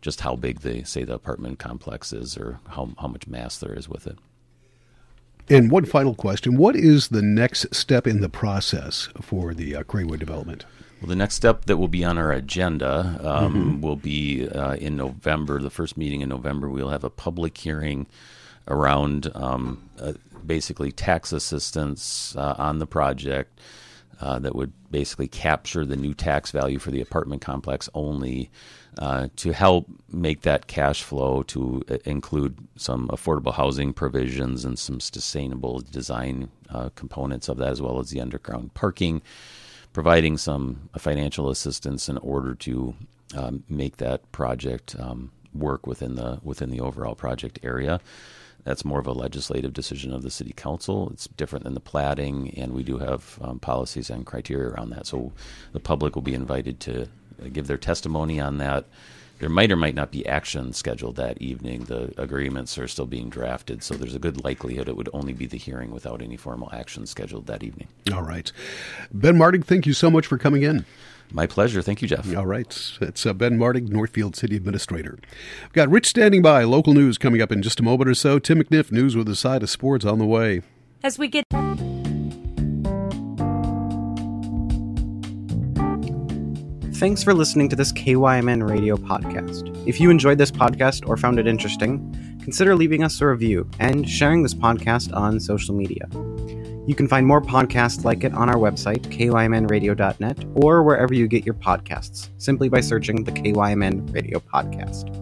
just 0.00 0.20
how 0.20 0.36
big 0.36 0.60
the 0.60 0.84
say 0.84 1.04
the 1.04 1.14
apartment 1.14 1.58
complex 1.58 2.12
is 2.12 2.36
or 2.36 2.60
how, 2.68 2.90
how 3.00 3.08
much 3.08 3.26
mass 3.26 3.58
there 3.58 3.74
is 3.74 3.88
with 3.88 4.06
it. 4.06 4.18
And 5.50 5.70
one 5.70 5.84
final 5.84 6.14
question 6.14 6.56
What 6.56 6.76
is 6.76 7.08
the 7.08 7.22
next 7.22 7.74
step 7.74 8.06
in 8.06 8.20
the 8.20 8.28
process 8.28 9.08
for 9.20 9.54
the 9.54 9.76
uh, 9.76 9.82
Craywood 9.82 10.18
development? 10.18 10.64
Well, 11.00 11.08
the 11.08 11.16
next 11.16 11.36
step 11.36 11.66
that 11.66 11.76
will 11.76 11.88
be 11.88 12.04
on 12.04 12.18
our 12.18 12.32
agenda 12.32 13.20
um, 13.22 13.54
mm-hmm. 13.54 13.80
will 13.80 13.96
be 13.96 14.48
uh, 14.48 14.74
in 14.74 14.96
November. 14.96 15.60
The 15.60 15.70
first 15.70 15.96
meeting 15.96 16.22
in 16.22 16.28
November, 16.28 16.68
we'll 16.68 16.90
have 16.90 17.04
a 17.04 17.10
public 17.10 17.56
hearing 17.56 18.06
around 18.66 19.30
um, 19.34 19.88
uh, 19.98 20.12
basically 20.46 20.92
tax 20.92 21.32
assistance 21.32 22.34
uh, 22.36 22.54
on 22.58 22.78
the 22.78 22.86
project 22.86 23.60
uh, 24.20 24.38
that 24.38 24.54
would 24.54 24.72
basically 24.90 25.28
capture 25.28 25.84
the 25.84 25.96
new 25.96 26.12
tax 26.14 26.50
value 26.50 26.78
for 26.78 26.90
the 26.90 27.00
apartment 27.00 27.40
complex 27.40 27.88
only 27.94 28.50
uh, 28.98 29.28
to 29.36 29.52
help 29.52 29.86
make 30.10 30.40
that 30.40 30.66
cash 30.66 31.02
flow 31.02 31.42
to 31.44 31.82
uh, 31.88 31.98
include 32.04 32.58
some 32.76 33.08
affordable 33.08 33.54
housing 33.54 33.92
provisions 33.92 34.64
and 34.64 34.78
some 34.78 34.98
sustainable 34.98 35.80
design 35.80 36.50
components 36.96 37.48
of 37.48 37.56
that, 37.56 37.68
as 37.68 37.80
well 37.80 37.98
as 37.98 38.10
the 38.10 38.20
underground 38.20 38.74
parking 38.74 39.22
providing 39.92 40.36
some 40.36 40.88
financial 40.96 41.50
assistance 41.50 42.08
in 42.08 42.18
order 42.18 42.54
to 42.54 42.94
um, 43.36 43.64
make 43.68 43.96
that 43.96 44.30
project 44.32 44.96
um, 44.98 45.30
work 45.58 45.86
within 45.86 46.16
the 46.16 46.40
within 46.42 46.70
the 46.70 46.80
overall 46.80 47.14
project 47.14 47.58
area. 47.62 48.00
That's 48.64 48.84
more 48.84 48.98
of 48.98 49.06
a 49.06 49.12
legislative 49.12 49.72
decision 49.72 50.12
of 50.12 50.22
the 50.22 50.30
city 50.30 50.52
council. 50.52 51.10
It's 51.12 51.28
different 51.28 51.64
than 51.64 51.74
the 51.74 51.80
platting, 51.80 52.52
and 52.56 52.72
we 52.72 52.82
do 52.82 52.98
have 52.98 53.38
um, 53.40 53.60
policies 53.60 54.10
and 54.10 54.26
criteria 54.26 54.70
around 54.70 54.90
that. 54.90 55.06
So 55.06 55.32
the 55.72 55.80
public 55.80 56.14
will 56.14 56.22
be 56.22 56.34
invited 56.34 56.80
to 56.80 57.08
give 57.52 57.66
their 57.66 57.78
testimony 57.78 58.40
on 58.40 58.58
that 58.58 58.84
there 59.38 59.48
might 59.48 59.70
or 59.70 59.76
might 59.76 59.94
not 59.94 60.10
be 60.10 60.26
action 60.26 60.72
scheduled 60.72 61.16
that 61.16 61.40
evening. 61.40 61.84
The 61.84 62.12
agreements 62.20 62.76
are 62.76 62.88
still 62.88 63.06
being 63.06 63.30
drafted, 63.30 63.82
so 63.82 63.94
there's 63.94 64.14
a 64.14 64.18
good 64.18 64.44
likelihood 64.44 64.88
it 64.88 64.96
would 64.96 65.08
only 65.12 65.32
be 65.32 65.46
the 65.46 65.58
hearing 65.58 65.90
without 65.90 66.22
any 66.22 66.36
formal 66.36 66.70
action 66.72 67.06
scheduled 67.06 67.46
that 67.46 67.62
evening. 67.62 67.88
All 68.12 68.22
right. 68.22 68.50
Ben 69.12 69.38
Martig, 69.38 69.64
thank 69.64 69.86
you 69.86 69.92
so 69.92 70.10
much 70.10 70.26
for 70.26 70.38
coming 70.38 70.62
in. 70.62 70.84
My 71.32 71.46
pleasure. 71.46 71.82
Thank 71.82 72.02
you, 72.02 72.08
Jeff. 72.08 72.34
All 72.34 72.46
right. 72.46 72.66
It's 73.00 73.26
uh, 73.26 73.32
Ben 73.34 73.58
Martig, 73.58 73.90
Northfield 73.90 74.34
City 74.34 74.56
Administrator. 74.56 75.18
We've 75.62 75.72
got 75.72 75.90
Rich 75.90 76.06
standing 76.08 76.42
by. 76.42 76.64
Local 76.64 76.94
news 76.94 77.18
coming 77.18 77.42
up 77.42 77.52
in 77.52 77.62
just 77.62 77.80
a 77.80 77.82
moment 77.82 78.08
or 78.08 78.14
so. 78.14 78.38
Tim 78.38 78.62
McNiff, 78.62 78.90
news 78.90 79.14
with 79.14 79.28
a 79.28 79.36
side 79.36 79.62
of 79.62 79.70
sports 79.70 80.04
on 80.04 80.18
the 80.18 80.26
way. 80.26 80.62
As 81.04 81.18
we 81.18 81.28
get. 81.28 81.44
Thanks 86.98 87.22
for 87.22 87.32
listening 87.32 87.68
to 87.68 87.76
this 87.76 87.92
KYMN 87.92 88.68
radio 88.68 88.96
podcast. 88.96 89.86
If 89.86 90.00
you 90.00 90.10
enjoyed 90.10 90.38
this 90.38 90.50
podcast 90.50 91.08
or 91.08 91.16
found 91.16 91.38
it 91.38 91.46
interesting, 91.46 92.40
consider 92.42 92.74
leaving 92.74 93.04
us 93.04 93.20
a 93.20 93.26
review 93.28 93.70
and 93.78 94.08
sharing 94.08 94.42
this 94.42 94.54
podcast 94.54 95.14
on 95.14 95.38
social 95.38 95.76
media. 95.76 96.08
You 96.88 96.94
can 96.94 97.06
find 97.06 97.26
more 97.26 97.42
podcasts 97.42 98.02
like 98.02 98.24
it 98.24 98.32
on 98.32 98.48
our 98.48 98.56
website, 98.56 99.02
kymnradio.net, 99.10 100.44
or 100.54 100.82
wherever 100.82 101.12
you 101.12 101.28
get 101.28 101.44
your 101.44 101.54
podcasts, 101.54 102.30
simply 102.38 102.70
by 102.70 102.80
searching 102.80 103.24
the 103.24 103.30
KYMN 103.30 104.14
Radio 104.14 104.38
Podcast. 104.38 105.14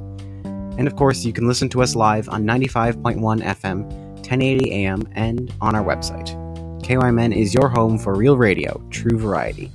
And 0.78 0.86
of 0.86 0.94
course, 0.94 1.24
you 1.24 1.32
can 1.32 1.48
listen 1.48 1.68
to 1.70 1.82
us 1.82 1.96
live 1.96 2.28
on 2.28 2.44
95.1 2.44 3.18
FM, 3.42 3.82
1080 3.82 4.70
AM, 4.70 5.08
and 5.16 5.52
on 5.60 5.74
our 5.74 5.82
website. 5.82 6.28
KYMN 6.84 7.34
is 7.34 7.52
your 7.52 7.68
home 7.68 7.98
for 7.98 8.14
real 8.14 8.36
radio, 8.36 8.80
true 8.90 9.18
variety. 9.18 9.68